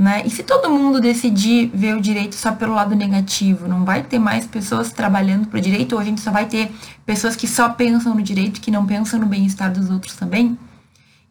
Né? 0.00 0.22
E 0.24 0.30
se 0.30 0.42
todo 0.42 0.70
mundo 0.70 0.98
decidir 0.98 1.70
ver 1.74 1.94
o 1.94 2.00
direito 2.00 2.34
só 2.34 2.52
pelo 2.52 2.72
lado 2.72 2.96
negativo, 2.96 3.68
não 3.68 3.84
vai 3.84 4.02
ter 4.02 4.18
mais 4.18 4.46
pessoas 4.46 4.90
trabalhando 4.90 5.46
para 5.48 5.58
o 5.58 5.60
direito, 5.60 5.92
ou 5.92 5.98
a 5.98 6.04
gente 6.04 6.22
só 6.22 6.30
vai 6.30 6.46
ter 6.46 6.72
pessoas 7.04 7.36
que 7.36 7.46
só 7.46 7.68
pensam 7.68 8.14
no 8.14 8.22
direito, 8.22 8.62
que 8.62 8.70
não 8.70 8.86
pensam 8.86 9.20
no 9.20 9.26
bem-estar 9.26 9.70
dos 9.70 9.90
outros 9.90 10.16
também? 10.16 10.58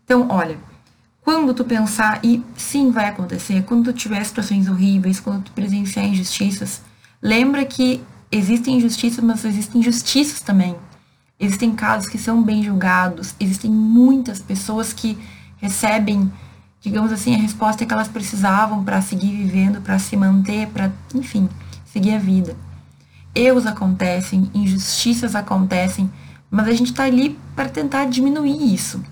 Então, 0.06 0.28
olha, 0.30 0.56
quando 1.20 1.52
tu 1.52 1.66
pensar, 1.66 2.20
e 2.24 2.44
sim 2.56 2.92
vai 2.92 3.06
acontecer, 3.06 3.64
quando 3.64 3.86
tu 3.86 3.94
tiver 3.94 4.24
situações 4.24 4.70
horríveis, 4.70 5.20
quando 5.20 5.46
tu 5.46 5.52
presenciar 5.52 6.06
injustiças, 6.06 6.84
lembra 7.20 7.66
que 7.66 8.04
existem 8.32 8.78
injustiças, 8.78 9.24
mas 9.24 9.44
existem 9.46 9.82
justiças 9.82 10.42
também. 10.42 10.76
Existem 11.40 11.72
casos 11.72 12.08
que 12.08 12.20
são 12.20 12.44
bem 12.44 12.62
julgados, 12.62 13.34
existem 13.40 13.72
muitas 13.72 14.40
pessoas 14.40 14.94
que 14.94 15.18
recebem, 15.58 16.32
digamos 16.82 17.12
assim, 17.12 17.36
a 17.36 17.38
resposta 17.38 17.86
que 17.86 17.94
elas 17.94 18.08
precisavam 18.08 18.84
para 18.84 19.02
seguir 19.02 19.32
vivendo, 19.32 19.82
para 19.82 20.00
se 20.00 20.16
manter, 20.16 20.68
para, 20.68 20.92
enfim, 21.14 21.50
seguir 21.86 22.16
a 22.16 22.20
vida. 22.20 22.56
Erros 23.36 23.66
acontecem, 23.66 24.50
injustiças 24.54 25.36
acontecem, 25.36 26.10
mas 26.50 26.68
a 26.68 26.72
gente 26.72 26.92
está 26.92 27.04
ali 27.04 27.38
para 27.56 27.70
tentar 27.70 28.06
diminuir 28.06 28.74
isso. 28.74 29.04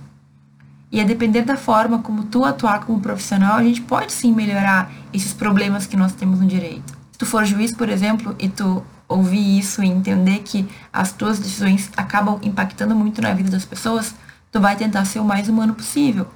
E 0.92 1.02
a 1.02 1.04
depender 1.04 1.42
da 1.42 1.58
forma 1.58 2.00
como 2.00 2.24
tu 2.24 2.46
atuar 2.46 2.86
como 2.86 3.02
profissional, 3.02 3.58
a 3.58 3.64
gente 3.64 3.82
pode 3.82 4.14
sim 4.14 4.34
melhorar 4.34 4.90
esses 5.14 5.34
problemas 5.34 5.86
que 5.86 5.98
nós 5.98 6.14
temos 6.14 6.40
no 6.40 6.48
direito. 6.48 6.98
Se 7.12 7.18
tu 7.18 7.26
for 7.26 7.46
juiz, 7.46 7.74
por 7.74 7.90
exemplo, 7.90 8.36
e 8.40 8.48
tu 8.48 8.84
ouvir 9.08 9.60
isso 9.60 9.84
e 9.84 9.88
entender 9.88 10.40
que 10.40 10.68
as 10.92 11.12
tuas 11.12 11.40
decisões 11.40 11.90
acabam 11.96 12.40
impactando 12.42 12.96
muito 12.96 13.22
na 13.22 13.34
vida 13.34 13.50
das 13.50 13.66
pessoas, 13.66 14.16
tu 14.52 14.60
vai 14.60 14.76
tentar 14.76 15.06
ser 15.06 15.20
o 15.20 15.26
mais 15.26 15.50
humano 15.50 15.74
possível. 15.74 16.28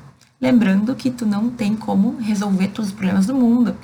Lembrando 0.42 0.96
que 0.96 1.12
tu 1.12 1.24
não 1.24 1.52
tem 1.52 1.76
como 1.76 2.18
resolver 2.18 2.70
todos 2.70 2.90
os 2.90 2.96
problemas 2.96 3.28
do 3.28 3.36
mundo. 3.36 3.78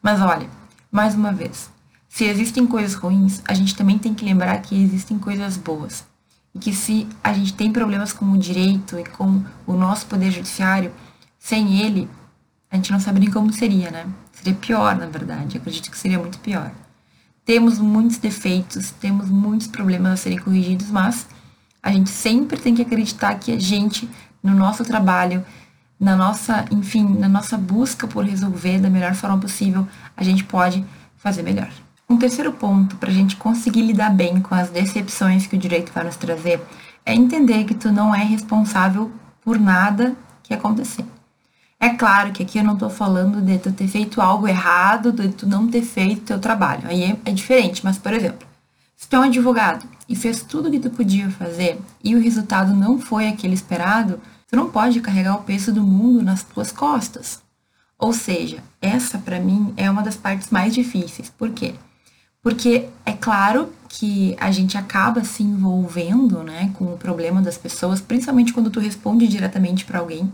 Mas 0.00 0.20
olha, 0.20 0.48
mais 0.92 1.16
uma 1.16 1.32
vez, 1.32 1.70
se 2.08 2.24
existem 2.24 2.64
coisas 2.66 2.94
ruins, 2.94 3.42
a 3.48 3.52
gente 3.52 3.74
também 3.74 3.98
tem 3.98 4.14
que 4.14 4.24
lembrar 4.24 4.62
que 4.62 4.80
existem 4.80 5.18
coisas 5.18 5.56
boas. 5.56 6.06
E 6.54 6.58
que 6.60 6.72
se 6.72 7.08
a 7.24 7.32
gente 7.32 7.54
tem 7.54 7.72
problemas 7.72 8.12
com 8.12 8.26
o 8.26 8.38
direito 8.38 8.96
e 8.96 9.04
com 9.04 9.42
o 9.66 9.72
nosso 9.72 10.06
poder 10.06 10.30
judiciário, 10.30 10.92
sem 11.36 11.80
ele, 11.80 12.08
a 12.70 12.76
gente 12.76 12.92
não 12.92 13.00
sabe 13.00 13.18
nem 13.18 13.30
como 13.30 13.52
seria, 13.52 13.90
né? 13.90 14.06
Seria 14.30 14.54
pior, 14.54 14.96
na 14.96 15.06
verdade. 15.06 15.56
Eu 15.56 15.62
acredito 15.62 15.90
que 15.90 15.98
seria 15.98 16.18
muito 16.18 16.38
pior. 16.38 16.70
Temos 17.44 17.80
muitos 17.80 18.18
defeitos, 18.18 18.92
temos 18.92 19.28
muitos 19.28 19.66
problemas 19.66 20.12
a 20.12 20.16
serem 20.16 20.38
corrigidos, 20.38 20.90
mas 20.90 21.26
a 21.82 21.90
gente 21.90 22.10
sempre 22.10 22.56
tem 22.60 22.72
que 22.72 22.82
acreditar 22.82 23.34
que 23.34 23.50
a 23.50 23.58
gente, 23.58 24.08
no 24.40 24.54
nosso 24.54 24.84
trabalho, 24.84 25.44
na 25.98 26.16
nossa, 26.16 26.64
enfim, 26.70 27.04
na 27.18 27.28
nossa 27.28 27.56
busca 27.56 28.06
por 28.06 28.24
resolver 28.24 28.80
da 28.80 28.90
melhor 28.90 29.14
forma 29.14 29.38
possível, 29.38 29.86
a 30.16 30.22
gente 30.22 30.44
pode 30.44 30.84
fazer 31.16 31.42
melhor. 31.42 31.70
Um 32.08 32.16
terceiro 32.18 32.52
ponto 32.52 32.96
para 32.96 33.10
a 33.10 33.14
gente 33.14 33.36
conseguir 33.36 33.82
lidar 33.82 34.10
bem 34.10 34.40
com 34.40 34.54
as 34.54 34.68
decepções 34.68 35.46
que 35.46 35.56
o 35.56 35.58
direito 35.58 35.92
vai 35.92 36.04
nos 36.04 36.16
trazer 36.16 36.60
é 37.06 37.14
entender 37.14 37.64
que 37.64 37.74
tu 37.74 37.90
não 37.90 38.14
é 38.14 38.22
responsável 38.22 39.10
por 39.40 39.58
nada 39.58 40.14
que 40.42 40.52
acontecer. 40.52 41.04
É 41.80 41.90
claro 41.90 42.30
que 42.30 42.42
aqui 42.42 42.58
eu 42.58 42.64
não 42.64 42.74
estou 42.74 42.90
falando 42.90 43.40
de 43.40 43.58
tu 43.58 43.72
ter 43.72 43.88
feito 43.88 44.20
algo 44.20 44.46
errado, 44.46 45.10
de 45.10 45.30
tu 45.30 45.48
não 45.48 45.66
ter 45.66 45.82
feito 45.82 46.22
teu 46.22 46.38
trabalho. 46.38 46.82
Aí 46.84 47.02
é, 47.02 47.16
é 47.24 47.32
diferente, 47.32 47.84
mas, 47.84 47.98
por 47.98 48.12
exemplo, 48.12 48.46
se 48.94 49.08
tu 49.08 49.16
é 49.16 49.18
um 49.18 49.22
advogado 49.24 49.84
e 50.08 50.14
fez 50.14 50.42
tudo 50.42 50.68
o 50.68 50.70
que 50.70 50.78
tu 50.78 50.90
podia 50.90 51.28
fazer 51.30 51.80
e 52.04 52.14
o 52.14 52.20
resultado 52.20 52.72
não 52.72 53.00
foi 53.00 53.26
aquele 53.26 53.54
esperado, 53.54 54.20
tu 54.52 54.56
não 54.56 54.68
pode 54.68 55.00
carregar 55.00 55.34
o 55.34 55.44
peso 55.44 55.72
do 55.72 55.82
mundo 55.82 56.22
nas 56.22 56.42
tuas 56.42 56.70
costas. 56.70 57.40
Ou 57.98 58.12
seja, 58.12 58.62
essa 58.82 59.16
para 59.16 59.40
mim 59.40 59.72
é 59.78 59.90
uma 59.90 60.02
das 60.02 60.14
partes 60.14 60.50
mais 60.50 60.74
difíceis. 60.74 61.30
Por 61.30 61.52
quê? 61.52 61.74
Porque 62.42 62.90
é 63.06 63.12
claro 63.12 63.72
que 63.88 64.36
a 64.38 64.50
gente 64.50 64.76
acaba 64.76 65.24
se 65.24 65.42
envolvendo, 65.42 66.42
né, 66.42 66.70
com 66.74 66.84
o 66.84 66.98
problema 66.98 67.40
das 67.40 67.56
pessoas, 67.56 68.02
principalmente 68.02 68.52
quando 68.52 68.68
tu 68.68 68.78
responde 68.78 69.26
diretamente 69.26 69.86
para 69.86 70.00
alguém, 70.00 70.30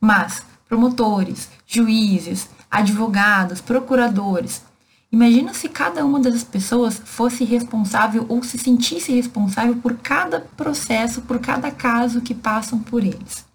mas 0.00 0.44
promotores, 0.68 1.48
juízes, 1.64 2.48
advogados, 2.68 3.60
procuradores. 3.60 4.64
Imagina 5.12 5.54
se 5.54 5.68
cada 5.68 6.04
uma 6.04 6.18
dessas 6.18 6.42
pessoas 6.42 7.00
fosse 7.04 7.44
responsável 7.44 8.26
ou 8.28 8.42
se 8.42 8.58
sentisse 8.58 9.12
responsável 9.12 9.76
por 9.76 9.98
cada 9.98 10.40
processo, 10.40 11.22
por 11.22 11.38
cada 11.38 11.70
caso 11.70 12.22
que 12.22 12.34
passam 12.34 12.80
por 12.80 13.04
eles. 13.04 13.51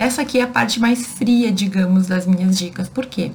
Essa 0.00 0.22
aqui 0.22 0.38
é 0.38 0.44
a 0.44 0.48
parte 0.48 0.80
mais 0.80 1.06
fria, 1.06 1.52
digamos, 1.52 2.06
das 2.06 2.26
minhas 2.26 2.56
dicas. 2.56 2.88
Por 2.88 3.04
quê? 3.04 3.32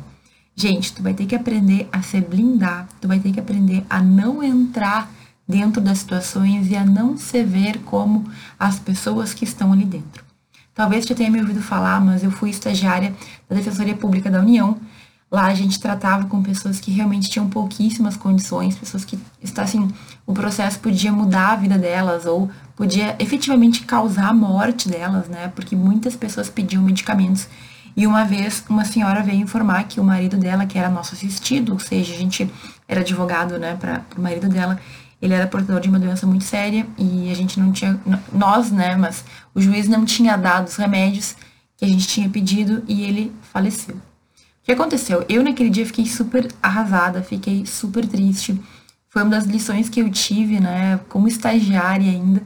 Gente, 0.55 0.93
tu 0.93 1.03
vai 1.03 1.13
ter 1.13 1.27
que 1.27 1.35
aprender 1.35 1.87
a 1.91 2.01
se 2.01 2.19
blindar, 2.19 2.89
tu 2.99 3.07
vai 3.07 3.19
ter 3.19 3.31
que 3.31 3.39
aprender 3.39 3.85
a 3.87 4.01
não 4.01 4.41
entrar 4.41 5.11
dentro 5.47 5.79
das 5.79 5.99
situações 5.99 6.71
e 6.71 6.75
a 6.75 6.83
não 6.83 7.17
se 7.17 7.43
ver 7.43 7.77
como 7.81 8.27
as 8.57 8.79
pessoas 8.79 9.31
que 9.31 9.43
estão 9.43 9.71
ali 9.71 9.85
dentro. 9.85 10.25
Talvez 10.73 11.05
você 11.05 11.13
tenha 11.13 11.29
me 11.29 11.39
ouvido 11.39 11.61
falar, 11.61 12.01
mas 12.01 12.23
eu 12.23 12.31
fui 12.31 12.49
estagiária 12.49 13.13
da 13.47 13.55
Defensoria 13.55 13.95
Pública 13.95 14.31
da 14.31 14.39
União. 14.39 14.79
Lá 15.31 15.47
a 15.47 15.53
gente 15.53 15.79
tratava 15.79 16.27
com 16.27 16.41
pessoas 16.41 16.79
que 16.79 16.91
realmente 16.91 17.29
tinham 17.29 17.49
pouquíssimas 17.49 18.15
condições, 18.15 18.77
pessoas 18.77 19.03
que, 19.03 19.19
assim, 19.57 19.89
o 20.25 20.33
processo 20.33 20.79
podia 20.79 21.11
mudar 21.11 21.53
a 21.53 21.55
vida 21.55 21.77
delas 21.77 22.25
ou 22.25 22.49
podia 22.75 23.15
efetivamente 23.19 23.83
causar 23.83 24.29
a 24.29 24.33
morte 24.33 24.87
delas, 24.87 25.27
né? 25.27 25.51
Porque 25.55 25.75
muitas 25.75 26.15
pessoas 26.15 26.49
pediam 26.49 26.83
medicamentos. 26.83 27.47
E 27.97 28.05
uma 28.05 28.25
vez 28.25 28.63
uma 28.69 28.83
senhora 28.83 29.23
veio 29.23 29.41
informar 29.41 29.85
que 29.85 29.99
o 29.99 30.03
marido 30.03 30.37
dela, 30.37 30.65
que 30.65 30.77
era 30.77 30.89
nosso 30.89 31.15
assistido, 31.15 31.71
ou 31.73 31.79
seja, 31.79 32.13
a 32.13 32.17
gente 32.17 32.51
era 32.87 33.01
advogado, 33.01 33.57
né, 33.57 33.77
para 33.79 34.03
o 34.17 34.21
marido 34.21 34.49
dela, 34.49 34.77
ele 35.21 35.33
era 35.33 35.47
portador 35.47 35.79
de 35.79 35.87
uma 35.87 35.97
doença 35.97 36.27
muito 36.27 36.43
séria 36.43 36.85
e 36.97 37.31
a 37.31 37.33
gente 37.33 37.57
não 37.57 37.71
tinha, 37.71 37.97
nós, 38.33 38.69
né, 38.69 38.97
mas 38.97 39.23
o 39.53 39.61
juiz 39.61 39.87
não 39.87 40.03
tinha 40.03 40.35
dado 40.35 40.67
os 40.67 40.75
remédios 40.75 41.35
que 41.77 41.85
a 41.85 41.87
gente 41.87 42.05
tinha 42.05 42.29
pedido 42.29 42.83
e 42.85 43.03
ele 43.03 43.33
faleceu. 43.53 43.95
Que 44.65 44.71
aconteceu? 44.71 45.23
Eu 45.29 45.43
naquele 45.43 45.69
dia 45.69 45.85
fiquei 45.85 46.07
super 46.07 46.51
arrasada, 46.61 47.21
fiquei 47.21 47.67
super 47.67 48.03
triste. 48.07 48.59
Foi 49.07 49.21
uma 49.21 49.29
das 49.29 49.45
lições 49.45 49.87
que 49.87 49.99
eu 50.01 50.09
tive, 50.09 50.59
né, 50.59 50.99
como 51.07 51.27
estagiária 51.27 52.11
ainda. 52.11 52.41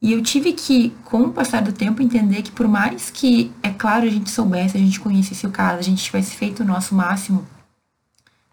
E 0.00 0.10
eu 0.12 0.22
tive 0.22 0.54
que, 0.54 0.88
com 1.04 1.20
o 1.24 1.32
passar 1.32 1.60
do 1.60 1.70
tempo, 1.70 2.00
entender 2.00 2.40
que 2.40 2.50
por 2.50 2.66
mais 2.66 3.10
que, 3.10 3.52
é 3.62 3.68
claro, 3.68 4.06
a 4.06 4.08
gente 4.08 4.30
soubesse, 4.30 4.78
a 4.78 4.80
gente 4.80 4.98
conhecesse 4.98 5.46
o 5.46 5.50
caso, 5.50 5.78
a 5.80 5.82
gente 5.82 6.02
tivesse 6.02 6.34
feito 6.34 6.62
o 6.62 6.66
nosso 6.66 6.94
máximo, 6.94 7.46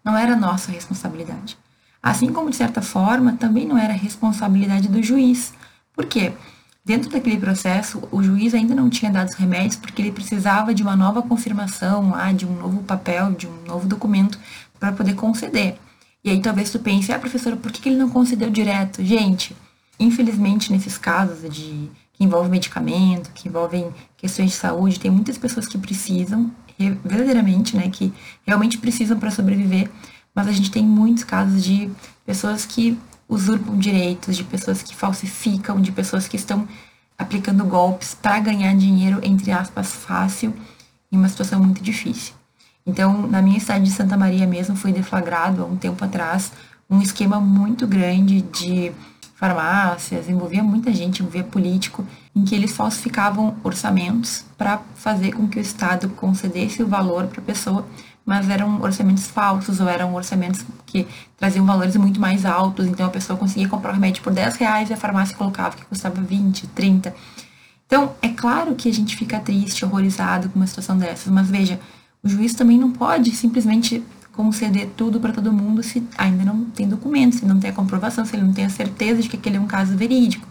não 0.04 0.14
era 0.14 0.36
nossa 0.36 0.70
responsabilidade. 0.70 1.56
Assim 2.02 2.30
como, 2.30 2.50
de 2.50 2.56
certa 2.56 2.82
forma, 2.82 3.38
também 3.38 3.66
não 3.66 3.78
era 3.78 3.94
responsabilidade 3.94 4.86
do 4.86 5.02
juiz. 5.02 5.54
Por 5.94 6.04
quê? 6.04 6.34
Dentro 6.88 7.10
daquele 7.10 7.36
processo, 7.36 8.02
o 8.10 8.22
juiz 8.22 8.54
ainda 8.54 8.74
não 8.74 8.88
tinha 8.88 9.12
dado 9.12 9.28
os 9.28 9.34
remédios 9.34 9.76
porque 9.76 10.00
ele 10.00 10.10
precisava 10.10 10.72
de 10.72 10.82
uma 10.82 10.96
nova 10.96 11.20
confirmação, 11.20 12.12
lá, 12.12 12.32
de 12.32 12.46
um 12.46 12.54
novo 12.54 12.82
papel, 12.82 13.32
de 13.32 13.46
um 13.46 13.62
novo 13.66 13.86
documento 13.86 14.38
para 14.80 14.90
poder 14.90 15.12
conceder. 15.12 15.76
E 16.24 16.30
aí 16.30 16.40
talvez 16.40 16.70
tu 16.70 16.78
pense, 16.78 17.12
ah, 17.12 17.18
professora, 17.18 17.56
por 17.56 17.70
que 17.70 17.90
ele 17.90 17.98
não 17.98 18.08
concedeu 18.08 18.48
direto? 18.48 19.04
Gente, 19.04 19.54
infelizmente 20.00 20.72
nesses 20.72 20.96
casos 20.96 21.42
de 21.54 21.90
que 22.14 22.24
envolvem 22.24 22.52
medicamento, 22.52 23.32
que 23.34 23.48
envolvem 23.48 23.92
questões 24.16 24.52
de 24.52 24.56
saúde, 24.56 24.98
tem 24.98 25.10
muitas 25.10 25.36
pessoas 25.36 25.66
que 25.66 25.76
precisam, 25.76 26.50
verdadeiramente, 27.04 27.76
né, 27.76 27.90
que 27.90 28.14
realmente 28.46 28.78
precisam 28.78 29.18
para 29.18 29.30
sobreviver, 29.30 29.90
mas 30.34 30.48
a 30.48 30.52
gente 30.52 30.70
tem 30.70 30.86
muitos 30.86 31.22
casos 31.22 31.62
de 31.62 31.90
pessoas 32.24 32.64
que 32.64 32.98
usurpam 33.28 33.76
direitos, 33.76 34.36
de 34.36 34.44
pessoas 34.44 34.82
que 34.82 34.96
falsificam, 34.96 35.80
de 35.80 35.92
pessoas 35.92 36.26
que 36.26 36.36
estão 36.36 36.66
aplicando 37.16 37.64
golpes 37.64 38.14
para 38.14 38.38
ganhar 38.38 38.74
dinheiro, 38.74 39.20
entre 39.22 39.50
aspas, 39.52 39.92
fácil, 39.92 40.54
em 41.12 41.16
uma 41.16 41.28
situação 41.28 41.60
muito 41.60 41.82
difícil. 41.82 42.34
Então, 42.86 43.26
na 43.26 43.42
minha 43.42 43.60
cidade 43.60 43.84
de 43.84 43.90
Santa 43.90 44.16
Maria 44.16 44.46
mesmo, 44.46 44.74
foi 44.74 44.92
deflagrado 44.92 45.62
há 45.62 45.66
um 45.66 45.76
tempo 45.76 46.02
atrás 46.04 46.52
um 46.88 47.02
esquema 47.02 47.38
muito 47.38 47.86
grande 47.86 48.40
de 48.40 48.92
farmácias, 49.34 50.28
envolvia 50.28 50.64
muita 50.64 50.92
gente, 50.92 51.20
envolvia 51.20 51.44
político, 51.44 52.04
em 52.34 52.44
que 52.44 52.54
eles 52.54 52.74
falsificavam 52.74 53.56
orçamentos 53.62 54.44
para 54.56 54.80
fazer 54.96 55.32
com 55.32 55.46
que 55.46 55.58
o 55.58 55.62
Estado 55.62 56.08
concedesse 56.08 56.82
o 56.82 56.88
valor 56.88 57.26
para 57.26 57.40
a 57.40 57.44
pessoa 57.44 57.86
mas 58.28 58.50
eram 58.50 58.82
orçamentos 58.82 59.26
falsos 59.26 59.80
ou 59.80 59.88
eram 59.88 60.14
orçamentos 60.14 60.62
que 60.84 61.08
traziam 61.34 61.64
valores 61.64 61.96
muito 61.96 62.20
mais 62.20 62.44
altos, 62.44 62.86
então 62.86 63.06
a 63.06 63.08
pessoa 63.08 63.38
conseguia 63.38 63.66
comprar 63.66 63.90
o 63.90 63.94
remédio 63.94 64.22
por 64.22 64.34
10 64.34 64.56
reais 64.56 64.90
e 64.90 64.92
a 64.92 64.98
farmácia 64.98 65.34
colocava 65.34 65.74
que 65.74 65.86
custava 65.86 66.20
20, 66.20 66.66
30. 66.66 67.14
Então, 67.86 68.12
é 68.20 68.28
claro 68.28 68.74
que 68.74 68.86
a 68.86 68.92
gente 68.92 69.16
fica 69.16 69.40
triste, 69.40 69.82
horrorizado 69.82 70.50
com 70.50 70.56
uma 70.56 70.66
situação 70.66 70.98
dessas, 70.98 71.32
mas 71.32 71.48
veja, 71.48 71.80
o 72.22 72.28
juiz 72.28 72.52
também 72.52 72.76
não 72.76 72.92
pode 72.92 73.30
simplesmente 73.34 74.04
conceder 74.34 74.90
tudo 74.94 75.18
para 75.20 75.32
todo 75.32 75.50
mundo 75.50 75.82
se 75.82 76.06
ainda 76.18 76.44
não 76.44 76.66
tem 76.66 76.86
documento, 76.86 77.36
se 77.36 77.46
não 77.46 77.58
tem 77.58 77.70
a 77.70 77.72
comprovação, 77.72 78.26
se 78.26 78.36
ele 78.36 78.44
não 78.44 78.52
tem 78.52 78.66
a 78.66 78.70
certeza 78.70 79.22
de 79.22 79.30
que 79.30 79.38
aquele 79.38 79.56
é 79.56 79.60
um 79.60 79.66
caso 79.66 79.96
verídico. 79.96 80.46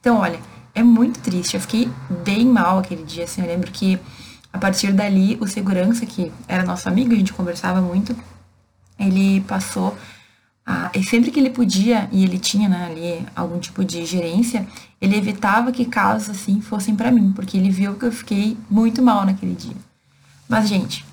Então, 0.00 0.16
olha, 0.16 0.40
é 0.74 0.82
muito 0.82 1.20
triste. 1.20 1.54
Eu 1.54 1.60
fiquei 1.60 1.88
bem 2.24 2.44
mal 2.44 2.80
aquele 2.80 3.04
dia, 3.04 3.22
assim, 3.22 3.40
eu 3.40 3.46
lembro 3.46 3.70
que 3.70 4.00
a 4.52 4.58
partir 4.58 4.92
dali, 4.92 5.36
o 5.40 5.46
segurança, 5.46 6.06
que 6.06 6.32
era 6.46 6.64
nosso 6.64 6.88
amigo, 6.88 7.12
a 7.12 7.16
gente 7.16 7.32
conversava 7.32 7.80
muito, 7.80 8.16
ele 8.98 9.40
passou 9.42 9.96
a, 10.64 10.90
e 10.94 11.02
sempre 11.02 11.30
que 11.30 11.40
ele 11.40 11.50
podia, 11.50 12.08
e 12.12 12.24
ele 12.24 12.38
tinha 12.38 12.68
né, 12.68 12.86
ali 12.90 13.26
algum 13.34 13.58
tipo 13.58 13.84
de 13.84 14.04
gerência, 14.04 14.66
ele 15.00 15.16
evitava 15.16 15.72
que 15.72 15.84
casos 15.84 16.30
assim 16.30 16.60
fossem 16.60 16.94
para 16.94 17.10
mim, 17.10 17.32
porque 17.32 17.56
ele 17.56 17.70
viu 17.70 17.94
que 17.94 18.04
eu 18.04 18.12
fiquei 18.12 18.56
muito 18.68 19.02
mal 19.02 19.24
naquele 19.24 19.54
dia. 19.54 19.76
Mas, 20.48 20.68
gente, 20.68 21.04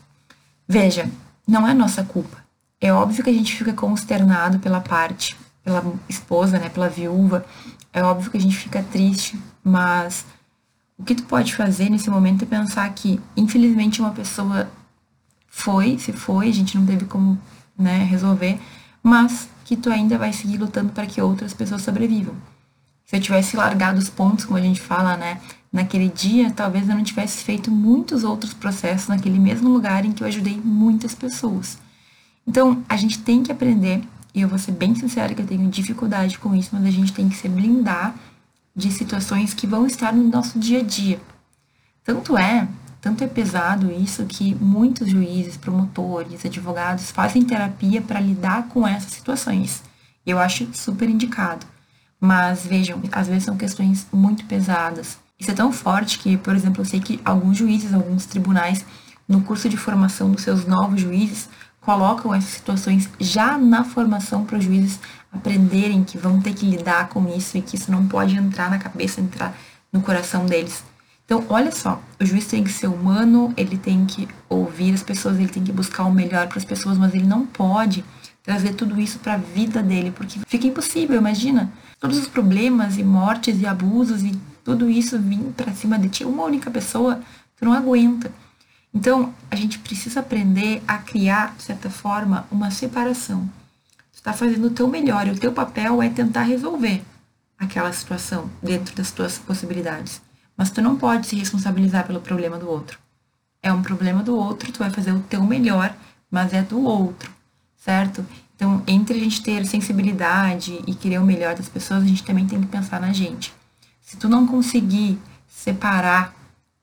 veja, 0.67 1.09
não 1.47 1.67
é 1.67 1.73
nossa 1.73 2.03
culpa. 2.03 2.37
É 2.81 2.91
óbvio 2.91 3.23
que 3.23 3.29
a 3.29 3.33
gente 3.33 3.55
fica 3.55 3.73
consternado 3.73 4.59
pela 4.59 4.81
parte, 4.81 5.37
pela 5.63 5.83
esposa, 6.09 6.59
né, 6.59 6.69
pela 6.69 6.89
viúva. 6.89 7.45
É 7.93 8.03
óbvio 8.03 8.31
que 8.31 8.37
a 8.37 8.41
gente 8.41 8.55
fica 8.57 8.83
triste, 8.83 9.39
mas 9.63 10.25
o 10.97 11.03
que 11.03 11.15
tu 11.15 11.23
pode 11.23 11.55
fazer 11.55 11.89
nesse 11.89 12.09
momento 12.09 12.43
é 12.43 12.45
pensar 12.45 12.89
que, 12.93 13.19
infelizmente, 13.35 14.01
uma 14.01 14.11
pessoa 14.11 14.69
foi, 15.47 15.97
se 15.97 16.11
foi, 16.11 16.49
a 16.49 16.53
gente 16.53 16.77
não 16.77 16.85
teve 16.85 17.05
como 17.05 17.37
né, 17.77 18.03
resolver, 18.03 18.59
mas 19.03 19.49
que 19.65 19.75
tu 19.75 19.89
ainda 19.89 20.17
vai 20.17 20.31
seguir 20.31 20.57
lutando 20.57 20.91
para 20.91 21.05
que 21.05 21.21
outras 21.21 21.53
pessoas 21.53 21.81
sobrevivam. 21.81 22.35
Se 23.05 23.15
eu 23.15 23.21
tivesse 23.21 23.55
largado 23.55 23.99
os 23.99 24.09
pontos, 24.09 24.45
como 24.45 24.57
a 24.57 24.61
gente 24.61 24.81
fala, 24.81 25.15
né, 25.17 25.39
naquele 25.71 26.09
dia, 26.09 26.51
talvez 26.51 26.87
eu 26.87 26.95
não 26.95 27.03
tivesse 27.03 27.43
feito 27.43 27.69
muitos 27.69 28.23
outros 28.23 28.53
processos 28.53 29.07
naquele 29.09 29.37
mesmo 29.37 29.69
lugar 29.69 30.05
em 30.05 30.11
que 30.11 30.23
eu 30.23 30.27
ajudei 30.27 30.59
muitas 30.63 31.13
pessoas. 31.13 31.77
Então, 32.47 32.83
a 32.87 32.95
gente 32.95 33.19
tem 33.19 33.43
que 33.43 33.51
aprender, 33.51 34.01
e 34.33 34.41
eu 34.41 34.47
vou 34.47 34.57
ser 34.57 34.71
bem 34.71 34.95
sincera 34.95 35.33
que 35.33 35.41
eu 35.41 35.47
tenho 35.47 35.69
dificuldade 35.69 36.39
com 36.39 36.55
isso, 36.55 36.69
mas 36.73 36.85
a 36.85 36.91
gente 36.91 37.13
tem 37.13 37.27
que 37.27 37.35
se 37.35 37.49
blindar 37.49 38.15
de 38.75 38.91
situações 38.91 39.53
que 39.53 39.65
vão 39.65 39.85
estar 39.87 40.11
no 40.13 40.23
nosso 40.27 40.59
dia 40.59 40.79
a 40.79 40.83
dia. 40.83 41.19
Tanto 42.03 42.37
é, 42.37 42.67
tanto 43.01 43.23
é 43.23 43.27
pesado 43.27 43.91
isso 43.91 44.25
que 44.25 44.55
muitos 44.55 45.09
juízes, 45.09 45.57
promotores, 45.57 46.45
advogados 46.45 47.11
fazem 47.11 47.43
terapia 47.43 48.01
para 48.01 48.19
lidar 48.19 48.67
com 48.67 48.87
essas 48.87 49.11
situações. 49.11 49.83
Eu 50.25 50.39
acho 50.39 50.67
super 50.73 51.09
indicado. 51.09 51.65
Mas 52.19 52.65
vejam, 52.65 53.01
às 53.11 53.27
vezes 53.27 53.43
são 53.43 53.55
questões 53.55 54.07
muito 54.11 54.45
pesadas. 54.45 55.19
Isso 55.39 55.51
é 55.51 55.53
tão 55.53 55.71
forte 55.71 56.17
que, 56.17 56.37
por 56.37 56.55
exemplo, 56.55 56.81
eu 56.81 56.85
sei 56.85 56.99
que 56.99 57.19
alguns 57.23 57.57
juízes, 57.57 57.93
alguns 57.93 58.25
tribunais, 58.25 58.85
no 59.27 59.41
curso 59.41 59.69
de 59.69 59.77
formação 59.77 60.31
dos 60.31 60.41
seus 60.41 60.65
novos 60.65 61.01
juízes, 61.01 61.49
colocam 61.85 62.33
essas 62.33 62.49
situações 62.49 63.07
já 63.19 63.57
na 63.57 63.83
formação 63.83 64.43
para 64.43 64.57
os 64.57 64.63
juízes 64.63 64.99
aprenderem 65.31 66.03
que 66.03 66.17
vão 66.17 66.41
ter 66.41 66.53
que 66.53 66.65
lidar 66.65 67.09
com 67.09 67.27
isso 67.29 67.57
e 67.57 67.61
que 67.61 67.75
isso 67.75 67.91
não 67.91 68.07
pode 68.07 68.35
entrar 68.35 68.71
na 68.71 68.79
cabeça, 68.79 69.21
entrar 69.21 69.55
no 69.93 70.01
coração 70.01 70.45
deles. 70.45 70.83
Então, 71.23 71.45
olha 71.47 71.71
só, 71.71 72.01
o 72.19 72.25
juiz 72.25 72.47
tem 72.47 72.63
que 72.63 72.71
ser 72.71 72.87
humano, 72.87 73.53
ele 73.55 73.77
tem 73.77 74.05
que 74.05 74.27
ouvir 74.49 74.93
as 74.93 75.03
pessoas, 75.03 75.37
ele 75.37 75.47
tem 75.47 75.63
que 75.63 75.71
buscar 75.71 76.05
o 76.05 76.11
melhor 76.11 76.47
para 76.47 76.57
as 76.57 76.65
pessoas, 76.65 76.97
mas 76.97 77.13
ele 77.13 77.25
não 77.25 77.45
pode 77.45 78.03
trazer 78.43 78.73
tudo 78.73 78.99
isso 78.99 79.19
para 79.19 79.33
a 79.33 79.37
vida 79.37 79.81
dele, 79.81 80.11
porque 80.11 80.39
fica 80.47 80.67
impossível, 80.67 81.17
imagina, 81.17 81.71
todos 81.99 82.17
os 82.17 82.27
problemas 82.27 82.97
e 82.97 83.03
mortes 83.03 83.59
e 83.59 83.65
abusos 83.65 84.23
e 84.23 84.39
tudo 84.63 84.89
isso 84.89 85.19
vir 85.19 85.39
para 85.57 85.73
cima 85.73 85.97
de 85.97 86.09
ti, 86.09 86.25
uma 86.25 86.43
única 86.43 86.69
pessoa, 86.69 87.21
tu 87.57 87.65
não 87.65 87.73
aguenta. 87.73 88.31
Então, 88.95 89.33
a 89.51 89.57
gente 89.57 89.77
precisa 89.79 90.21
aprender 90.21 90.81
a 90.87 90.97
criar, 90.97 91.53
de 91.57 91.63
certa 91.63 91.89
forma, 91.89 92.47
uma 92.49 92.71
separação. 92.71 93.45
Tu 94.13 94.15
está 94.15 94.31
fazendo 94.31 94.67
o 94.67 94.71
teu 94.71 94.87
melhor 94.87 95.27
e 95.27 95.31
o 95.31 95.37
teu 95.37 95.51
papel 95.51 96.01
é 96.01 96.09
tentar 96.09 96.43
resolver 96.43 97.03
aquela 97.59 97.91
situação 97.91 98.49
dentro 98.63 98.95
das 98.95 99.11
tuas 99.11 99.37
possibilidades. 99.37 100.21
Mas 100.55 100.71
tu 100.71 100.81
não 100.81 100.95
pode 100.95 101.27
se 101.27 101.35
responsabilizar 101.35 102.07
pelo 102.07 102.21
problema 102.21 102.57
do 102.57 102.69
outro. 102.69 102.97
É 103.61 103.73
um 103.73 103.81
problema 103.81 104.23
do 104.23 104.37
outro, 104.37 104.71
tu 104.71 104.79
vai 104.79 104.89
fazer 104.89 105.11
o 105.11 105.19
teu 105.19 105.43
melhor, 105.43 105.93
mas 106.31 106.53
é 106.53 106.61
do 106.61 106.81
outro, 106.81 107.29
certo? 107.75 108.25
Então, 108.55 108.81
entre 108.87 109.17
a 109.17 109.19
gente 109.19 109.43
ter 109.43 109.65
sensibilidade 109.65 110.81
e 110.87 110.95
querer 110.95 111.19
o 111.19 111.25
melhor 111.25 111.53
das 111.53 111.67
pessoas, 111.67 112.03
a 112.03 112.07
gente 112.07 112.23
também 112.23 112.47
tem 112.47 112.61
que 112.61 112.67
pensar 112.67 113.01
na 113.01 113.11
gente. 113.11 113.53
Se 113.99 114.15
tu 114.15 114.29
não 114.29 114.47
conseguir 114.47 115.19
separar 115.47 116.33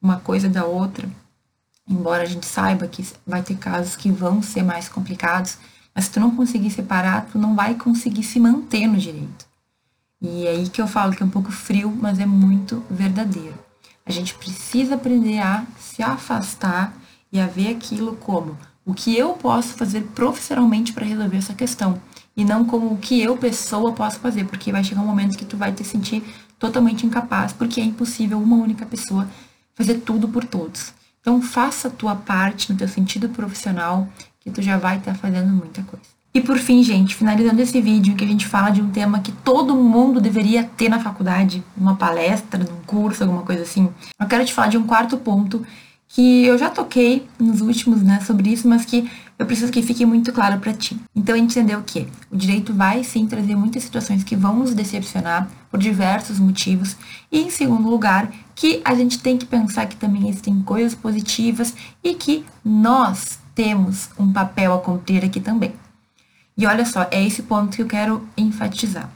uma 0.01 0.19
coisa 0.21 0.49
da 0.49 0.67
outra, 0.67 1.09
embora 1.89 2.23
a 2.23 2.27
gente 2.27 2.47
saiba 2.47 2.87
que 2.87 3.07
vai 3.27 3.43
ter 3.43 3.57
casos 3.57 3.97
que 3.97 4.11
vão 4.11 4.43
ser 4.43 4.63
mais 4.63 4.89
complicados, 4.89 5.59
mas 5.95 6.05
se 6.05 6.11
tu 6.11 6.21
não 6.21 6.35
conseguir 6.35 6.71
separar, 6.71 7.27
tu 7.27 7.39
não 7.39 7.55
vai 7.55 7.75
conseguir 7.75 8.23
se 8.23 8.41
manter 8.41 8.87
no 8.87 8.97
direito. 8.97 9.47
E 10.21 10.47
é 10.47 10.51
aí 10.51 10.69
que 10.69 10.81
eu 10.81 10.87
falo 10.87 11.13
que 11.13 11.23
é 11.23 11.27
um 11.27 11.31
pouco 11.31 11.51
frio, 11.51 11.97
mas 12.01 12.19
é 12.19 12.27
muito 12.27 12.85
verdadeiro. 12.89 13.59
A 14.07 14.11
gente 14.11 14.35
precisa 14.35 14.95
aprender 14.95 15.39
a 15.41 15.65
se 15.79 16.03
afastar 16.03 16.95
e 17.33 17.41
a 17.41 17.47
ver 17.47 17.69
aquilo 17.75 18.17
como 18.17 18.57
o 18.85 18.95
que 18.95 19.17
eu 19.17 19.35
posso 19.35 19.75
fazer 19.75 20.03
profissionalmente 20.15 20.93
para 20.93 21.05
resolver 21.05 21.37
essa 21.37 21.55
questão 21.55 22.01
e 22.37 22.45
não 22.45 22.65
como 22.65 22.93
o 22.93 22.99
que 22.99 23.21
eu 23.21 23.37
pessoa 23.37 23.93
posso 23.93 24.19
fazer, 24.19 24.45
porque 24.45 24.73
vai 24.73 24.83
chegar 24.83 25.03
um 25.03 25.07
momento 25.07 25.37
que 25.37 25.45
tu 25.45 25.57
vai 25.57 25.73
te 25.73 25.85
sentir 25.85 26.23
totalmente 26.59 27.05
incapaz, 27.05 27.53
porque 27.53 27.81
é 27.81 27.85
impossível 27.85 28.39
uma 28.39 28.57
única 28.57 28.87
pessoa 28.87 29.29
fazer 29.75 30.01
tudo 30.01 30.29
por 30.29 30.45
todos. 30.45 30.95
Então 31.23 31.41
faça 31.41 31.87
a 31.87 31.91
tua 31.91 32.17
parte 32.17 32.71
no 32.71 32.77
teu 32.77 32.89
sentido 32.89 33.29
profissional, 33.29 34.09
que 34.41 34.51
tu 34.51 34.61
já 34.61 34.77
vai 34.77 34.99
estar 34.99 35.15
fazendo 35.15 35.49
muita 35.49 35.81
coisa. 35.85 36.05
E 36.35 36.41
por 36.41 36.59
fim, 36.59 36.83
gente, 36.83 37.15
finalizando 37.15 37.63
esse 37.63 37.81
vídeo 37.81 38.13
em 38.13 38.17
que 38.17 38.25
a 38.25 38.27
gente 38.27 38.47
fala 38.47 38.71
de 38.71 38.83
um 38.83 38.91
tema 38.91 39.21
que 39.21 39.31
todo 39.31 39.77
mundo 39.77 40.21
deveria 40.21 40.65
ter 40.65 40.89
na 40.89 40.99
faculdade, 40.99 41.63
uma 41.77 41.95
palestra, 41.95 42.59
num 42.65 42.83
curso, 42.87 43.23
alguma 43.23 43.43
coisa 43.43 43.63
assim, 43.63 43.89
eu 44.19 44.27
quero 44.27 44.45
te 44.45 44.53
falar 44.53 44.69
de 44.69 44.79
um 44.79 44.87
quarto 44.87 45.17
ponto 45.17 45.65
que 46.09 46.45
eu 46.45 46.59
já 46.59 46.69
toquei 46.69 47.27
nos 47.39 47.61
últimos, 47.61 48.03
né, 48.03 48.21
sobre 48.21 48.51
isso, 48.51 48.67
mas 48.67 48.85
que 48.85 49.11
eu 49.43 49.47
preciso 49.47 49.73
que 49.73 49.83
fique 49.83 50.07
muito 50.07 50.33
claro 50.33 50.61
para 50.61 50.73
ti. 50.73 50.97
Então, 51.15 51.35
entender 51.35 51.77
o 51.77 51.83
que? 51.83 52.07
O 52.31 52.37
direito 52.37 52.73
vai 52.73 53.03
sim 53.03 53.27
trazer 53.27 53.57
muitas 53.57 53.83
situações 53.83 54.23
que 54.23 54.37
vão 54.37 54.57
nos 54.57 54.73
decepcionar 54.73 55.51
por 55.69 55.81
diversos 55.81 56.39
motivos. 56.39 56.97
E, 57.31 57.41
em 57.41 57.51
segundo 57.51 57.91
lugar, 57.91 58.31
que 58.55 58.81
a 58.85 58.95
gente 58.95 59.19
tem 59.19 59.37
que 59.37 59.45
pensar 59.45 59.87
que 59.87 59.97
também 59.97 60.29
existem 60.29 60.63
coisas 60.63 60.95
positivas 60.95 61.75
e 62.05 62.15
que 62.15 62.45
nós 62.65 63.41
temos 63.53 64.11
um 64.17 64.33
papel 64.33 64.75
a 64.75 64.79
cumprir 64.79 65.25
aqui 65.25 65.41
também. 65.41 65.75
E 66.57 66.65
olha 66.65 66.87
só, 66.87 67.09
é 67.11 67.25
esse 67.27 67.43
ponto 67.43 67.75
que 67.75 67.83
eu 67.83 67.87
quero 67.87 68.27
enfatizar. 68.37 69.11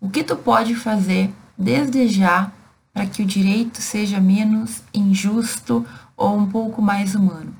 O 0.00 0.08
que 0.08 0.24
tu 0.24 0.36
pode 0.36 0.74
fazer 0.74 1.30
desde 1.58 2.08
já 2.08 2.50
para 2.94 3.04
que 3.04 3.22
o 3.22 3.26
direito 3.26 3.82
seja 3.82 4.20
menos 4.20 4.82
injusto 4.94 5.84
ou 6.16 6.34
um 6.34 6.46
pouco 6.46 6.80
mais 6.80 7.14
humano? 7.14 7.54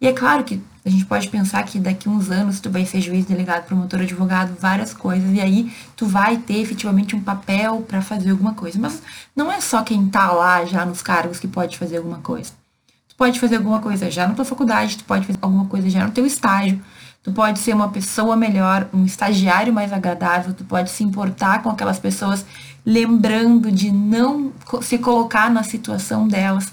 E 0.00 0.06
é 0.08 0.12
claro 0.12 0.42
que 0.42 0.60
A 0.84 0.88
gente 0.88 1.04
pode 1.04 1.28
pensar 1.28 1.62
que 1.64 1.78
daqui 1.78 2.08
uns 2.08 2.30
anos 2.30 2.58
tu 2.58 2.70
vai 2.70 2.86
ser 2.86 3.00
juiz, 3.00 3.26
delegado, 3.26 3.66
promotor, 3.66 4.00
advogado, 4.00 4.56
várias 4.58 4.94
coisas, 4.94 5.30
e 5.32 5.40
aí 5.40 5.72
tu 5.94 6.06
vai 6.06 6.38
ter 6.38 6.58
efetivamente 6.58 7.14
um 7.14 7.20
papel 7.20 7.82
para 7.82 8.00
fazer 8.00 8.30
alguma 8.30 8.54
coisa. 8.54 8.78
Mas 8.78 9.02
não 9.36 9.52
é 9.52 9.60
só 9.60 9.82
quem 9.82 10.08
tá 10.08 10.32
lá 10.32 10.64
já 10.64 10.86
nos 10.86 11.02
cargos 11.02 11.38
que 11.38 11.46
pode 11.46 11.76
fazer 11.76 11.98
alguma 11.98 12.18
coisa. 12.18 12.52
Tu 13.08 13.14
pode 13.14 13.38
fazer 13.38 13.56
alguma 13.56 13.80
coisa 13.80 14.10
já 14.10 14.26
na 14.26 14.34
tua 14.34 14.44
faculdade, 14.44 14.96
tu 14.96 15.04
pode 15.04 15.26
fazer 15.26 15.38
alguma 15.42 15.66
coisa 15.66 15.90
já 15.90 16.06
no 16.06 16.12
teu 16.12 16.24
estágio, 16.24 16.82
tu 17.22 17.30
pode 17.30 17.58
ser 17.58 17.74
uma 17.74 17.90
pessoa 17.90 18.34
melhor, 18.34 18.88
um 18.94 19.04
estagiário 19.04 19.74
mais 19.74 19.92
agradável, 19.92 20.54
tu 20.54 20.64
pode 20.64 20.90
se 20.90 21.04
importar 21.04 21.62
com 21.62 21.68
aquelas 21.68 21.98
pessoas, 21.98 22.46
lembrando 22.86 23.70
de 23.70 23.92
não 23.92 24.50
se 24.80 24.96
colocar 24.96 25.50
na 25.50 25.62
situação 25.62 26.26
delas. 26.26 26.72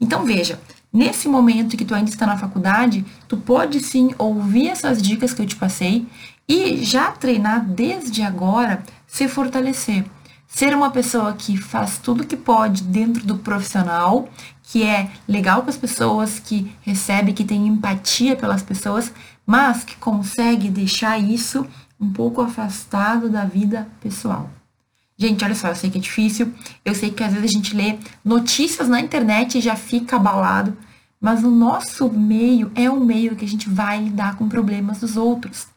Então 0.00 0.24
veja, 0.24 0.58
Nesse 0.94 1.26
momento 1.26 1.76
que 1.76 1.84
tu 1.84 1.92
ainda 1.92 2.08
está 2.08 2.24
na 2.24 2.38
faculdade, 2.38 3.04
tu 3.26 3.36
pode 3.36 3.80
sim 3.80 4.14
ouvir 4.16 4.68
essas 4.68 5.02
dicas 5.02 5.34
que 5.34 5.42
eu 5.42 5.46
te 5.46 5.56
passei 5.56 6.06
e 6.48 6.84
já 6.84 7.10
treinar 7.10 7.64
desde 7.64 8.22
agora 8.22 8.80
se 9.04 9.26
fortalecer. 9.26 10.04
Ser 10.46 10.72
uma 10.72 10.92
pessoa 10.92 11.32
que 11.32 11.56
faz 11.56 11.98
tudo 11.98 12.24
que 12.24 12.36
pode 12.36 12.84
dentro 12.84 13.26
do 13.26 13.38
profissional, 13.38 14.28
que 14.62 14.84
é 14.84 15.10
legal 15.26 15.64
com 15.64 15.70
as 15.70 15.76
pessoas, 15.76 16.38
que 16.38 16.72
recebe, 16.82 17.32
que 17.32 17.42
tem 17.42 17.66
empatia 17.66 18.36
pelas 18.36 18.62
pessoas, 18.62 19.12
mas 19.44 19.82
que 19.82 19.96
consegue 19.96 20.70
deixar 20.70 21.18
isso 21.18 21.66
um 22.00 22.08
pouco 22.08 22.40
afastado 22.40 23.28
da 23.28 23.44
vida 23.44 23.88
pessoal. 24.00 24.48
Gente, 25.16 25.44
olha 25.44 25.54
só, 25.54 25.68
eu 25.68 25.76
sei 25.76 25.90
que 25.90 25.98
é 25.98 26.00
difícil, 26.00 26.52
eu 26.84 26.94
sei 26.94 27.10
que 27.10 27.22
às 27.22 27.32
vezes 27.32 27.50
a 27.50 27.52
gente 27.52 27.74
lê 27.74 27.98
notícias 28.24 28.88
na 28.88 29.00
internet 29.00 29.58
e 29.58 29.60
já 29.60 29.76
fica 29.76 30.16
abalado, 30.16 30.76
mas 31.24 31.42
o 31.42 31.50
nosso 31.50 32.10
meio 32.10 32.70
é 32.74 32.90
um 32.90 33.02
meio 33.02 33.34
que 33.34 33.46
a 33.46 33.48
gente 33.48 33.66
vai 33.66 33.98
lidar 33.98 34.36
com 34.36 34.46
problemas 34.46 35.00
dos 35.00 35.16
outros. 35.16 35.68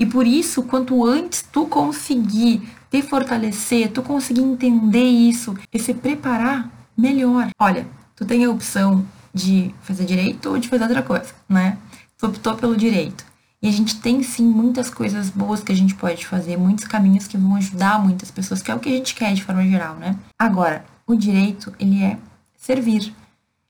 E 0.00 0.04
por 0.04 0.26
isso, 0.26 0.64
quanto 0.64 1.06
antes 1.06 1.42
tu 1.42 1.64
conseguir 1.64 2.68
te 2.90 3.02
fortalecer, 3.02 3.92
tu 3.92 4.02
conseguir 4.02 4.40
entender 4.40 5.04
isso 5.04 5.56
e 5.72 5.78
se 5.78 5.94
preparar, 5.94 6.68
melhor. 6.98 7.50
Olha, 7.56 7.86
tu 8.16 8.24
tem 8.24 8.44
a 8.44 8.50
opção 8.50 9.06
de 9.32 9.72
fazer 9.80 10.04
direito 10.06 10.50
ou 10.50 10.58
de 10.58 10.68
fazer 10.68 10.82
outra 10.82 11.04
coisa, 11.04 11.32
né? 11.48 11.78
Tu 12.18 12.26
optou 12.26 12.56
pelo 12.56 12.76
direito. 12.76 13.24
E 13.62 13.68
a 13.68 13.72
gente 13.72 14.00
tem 14.00 14.24
sim 14.24 14.44
muitas 14.44 14.90
coisas 14.90 15.30
boas 15.30 15.62
que 15.62 15.70
a 15.70 15.76
gente 15.76 15.94
pode 15.94 16.26
fazer, 16.26 16.56
muitos 16.56 16.84
caminhos 16.84 17.28
que 17.28 17.38
vão 17.38 17.54
ajudar 17.54 18.02
muitas 18.02 18.32
pessoas, 18.32 18.60
que 18.60 18.72
é 18.72 18.74
o 18.74 18.80
que 18.80 18.88
a 18.88 18.96
gente 18.96 19.14
quer 19.14 19.32
de 19.32 19.44
forma 19.44 19.62
geral, 19.68 19.94
né? 19.94 20.16
Agora, 20.36 20.84
o 21.06 21.14
direito, 21.14 21.72
ele 21.78 22.02
é 22.02 22.18
servir. 22.56 23.14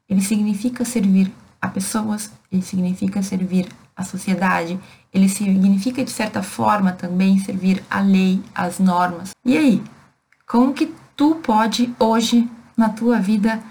Ele 0.08 0.20
significa 0.20 0.84
servir 0.84 1.32
a 1.60 1.68
pessoas, 1.68 2.30
ele 2.50 2.62
significa 2.62 3.22
servir 3.22 3.68
a 3.96 4.04
sociedade, 4.04 4.78
ele 5.12 5.28
significa 5.28 6.04
de 6.04 6.10
certa 6.10 6.42
forma 6.42 6.92
também 6.92 7.38
servir 7.38 7.82
a 7.90 8.00
lei, 8.00 8.42
as 8.54 8.78
normas. 8.78 9.30
E 9.44 9.56
aí, 9.56 9.82
como 10.46 10.74
que 10.74 10.94
tu 11.16 11.36
pode 11.36 11.92
hoje 11.98 12.48
na 12.76 12.90
tua 12.90 13.18
vida 13.18 13.62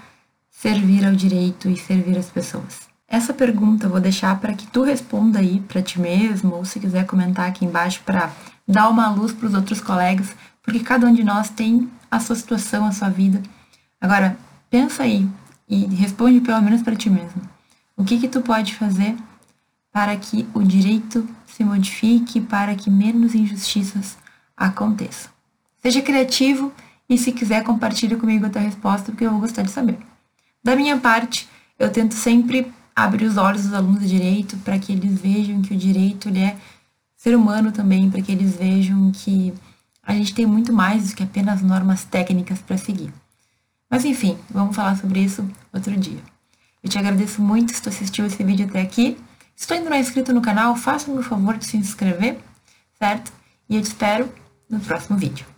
servir 0.50 1.06
ao 1.06 1.12
direito 1.12 1.70
e 1.70 1.76
servir 1.76 2.18
as 2.18 2.28
pessoas? 2.28 2.86
Essa 3.08 3.32
pergunta 3.32 3.86
eu 3.86 3.90
vou 3.90 4.00
deixar 4.00 4.38
para 4.40 4.52
que 4.52 4.66
tu 4.66 4.82
responda 4.82 5.38
aí 5.38 5.60
para 5.60 5.80
ti 5.80 6.00
mesmo, 6.00 6.56
ou 6.56 6.64
se 6.64 6.80
quiser 6.80 7.06
comentar 7.06 7.48
aqui 7.48 7.64
embaixo 7.64 8.02
para 8.04 8.32
dar 8.66 8.88
uma 8.88 9.08
luz 9.08 9.32
para 9.32 9.46
os 9.46 9.54
outros 9.54 9.80
colegas, 9.80 10.34
porque 10.60 10.80
cada 10.80 11.06
um 11.06 11.14
de 11.14 11.22
nós 11.22 11.48
tem 11.48 11.88
a 12.10 12.18
sua 12.18 12.34
situação, 12.34 12.84
a 12.84 12.90
sua 12.90 13.08
vida. 13.08 13.40
Agora, 14.00 14.36
pensa 14.68 15.04
aí 15.04 15.28
e 15.68 15.86
responde 15.86 16.40
pelo 16.40 16.62
menos 16.62 16.82
para 16.82 16.96
ti 16.96 17.10
mesmo. 17.10 17.42
O 17.96 18.04
que 18.04 18.18
que 18.18 18.28
tu 18.28 18.40
pode 18.40 18.74
fazer 18.74 19.16
para 19.92 20.16
que 20.16 20.46
o 20.52 20.62
direito 20.62 21.26
se 21.46 21.64
modifique, 21.64 22.40
para 22.40 22.74
que 22.74 22.90
menos 22.90 23.34
injustiças 23.34 24.16
aconteçam? 24.56 25.30
Seja 25.82 26.02
criativo 26.02 26.72
e 27.08 27.16
se 27.16 27.32
quiser 27.32 27.62
compartilhe 27.64 28.16
comigo 28.16 28.46
a 28.46 28.50
tua 28.50 28.60
resposta, 28.60 29.10
porque 29.10 29.24
eu 29.24 29.30
vou 29.30 29.40
gostar 29.40 29.62
de 29.62 29.70
saber. 29.70 29.98
Da 30.62 30.76
minha 30.76 30.98
parte, 30.98 31.48
eu 31.78 31.90
tento 31.90 32.14
sempre 32.14 32.72
abrir 32.94 33.26
os 33.26 33.36
olhos 33.36 33.62
dos 33.62 33.74
alunos 33.74 34.00
de 34.00 34.08
direito 34.08 34.56
para 34.58 34.78
que 34.78 34.92
eles 34.92 35.20
vejam 35.20 35.62
que 35.62 35.74
o 35.74 35.76
direito 35.76 36.28
ele 36.28 36.40
é 36.40 36.56
ser 37.16 37.36
humano 37.36 37.72
também, 37.72 38.10
para 38.10 38.22
que 38.22 38.32
eles 38.32 38.56
vejam 38.56 39.10
que 39.12 39.52
a 40.02 40.12
gente 40.14 40.34
tem 40.34 40.46
muito 40.46 40.72
mais 40.72 41.10
do 41.10 41.16
que 41.16 41.22
apenas 41.22 41.62
normas 41.62 42.04
técnicas 42.04 42.60
para 42.60 42.78
seguir. 42.78 43.12
Mas 43.90 44.04
enfim, 44.04 44.38
vamos 44.50 44.74
falar 44.74 44.96
sobre 44.96 45.20
isso 45.20 45.48
outro 45.72 45.96
dia. 45.96 46.20
Eu 46.82 46.90
te 46.90 46.98
agradeço 46.98 47.40
muito 47.40 47.72
se 47.72 47.82
tu 47.82 47.88
assistiu 47.88 48.26
esse 48.26 48.42
vídeo 48.42 48.66
até 48.66 48.80
aqui. 48.80 49.16
Se 49.54 49.66
tu 49.66 49.74
ainda 49.74 49.88
não 49.88 49.96
é 49.96 50.00
inscrito 50.00 50.32
no 50.32 50.42
canal, 50.42 50.76
faça-me 50.76 51.18
o 51.18 51.22
favor 51.22 51.56
de 51.56 51.64
se 51.64 51.76
inscrever, 51.76 52.38
certo? 52.98 53.32
E 53.68 53.76
eu 53.76 53.82
te 53.82 53.86
espero 53.86 54.32
no 54.68 54.78
próximo 54.80 55.16
vídeo. 55.16 55.55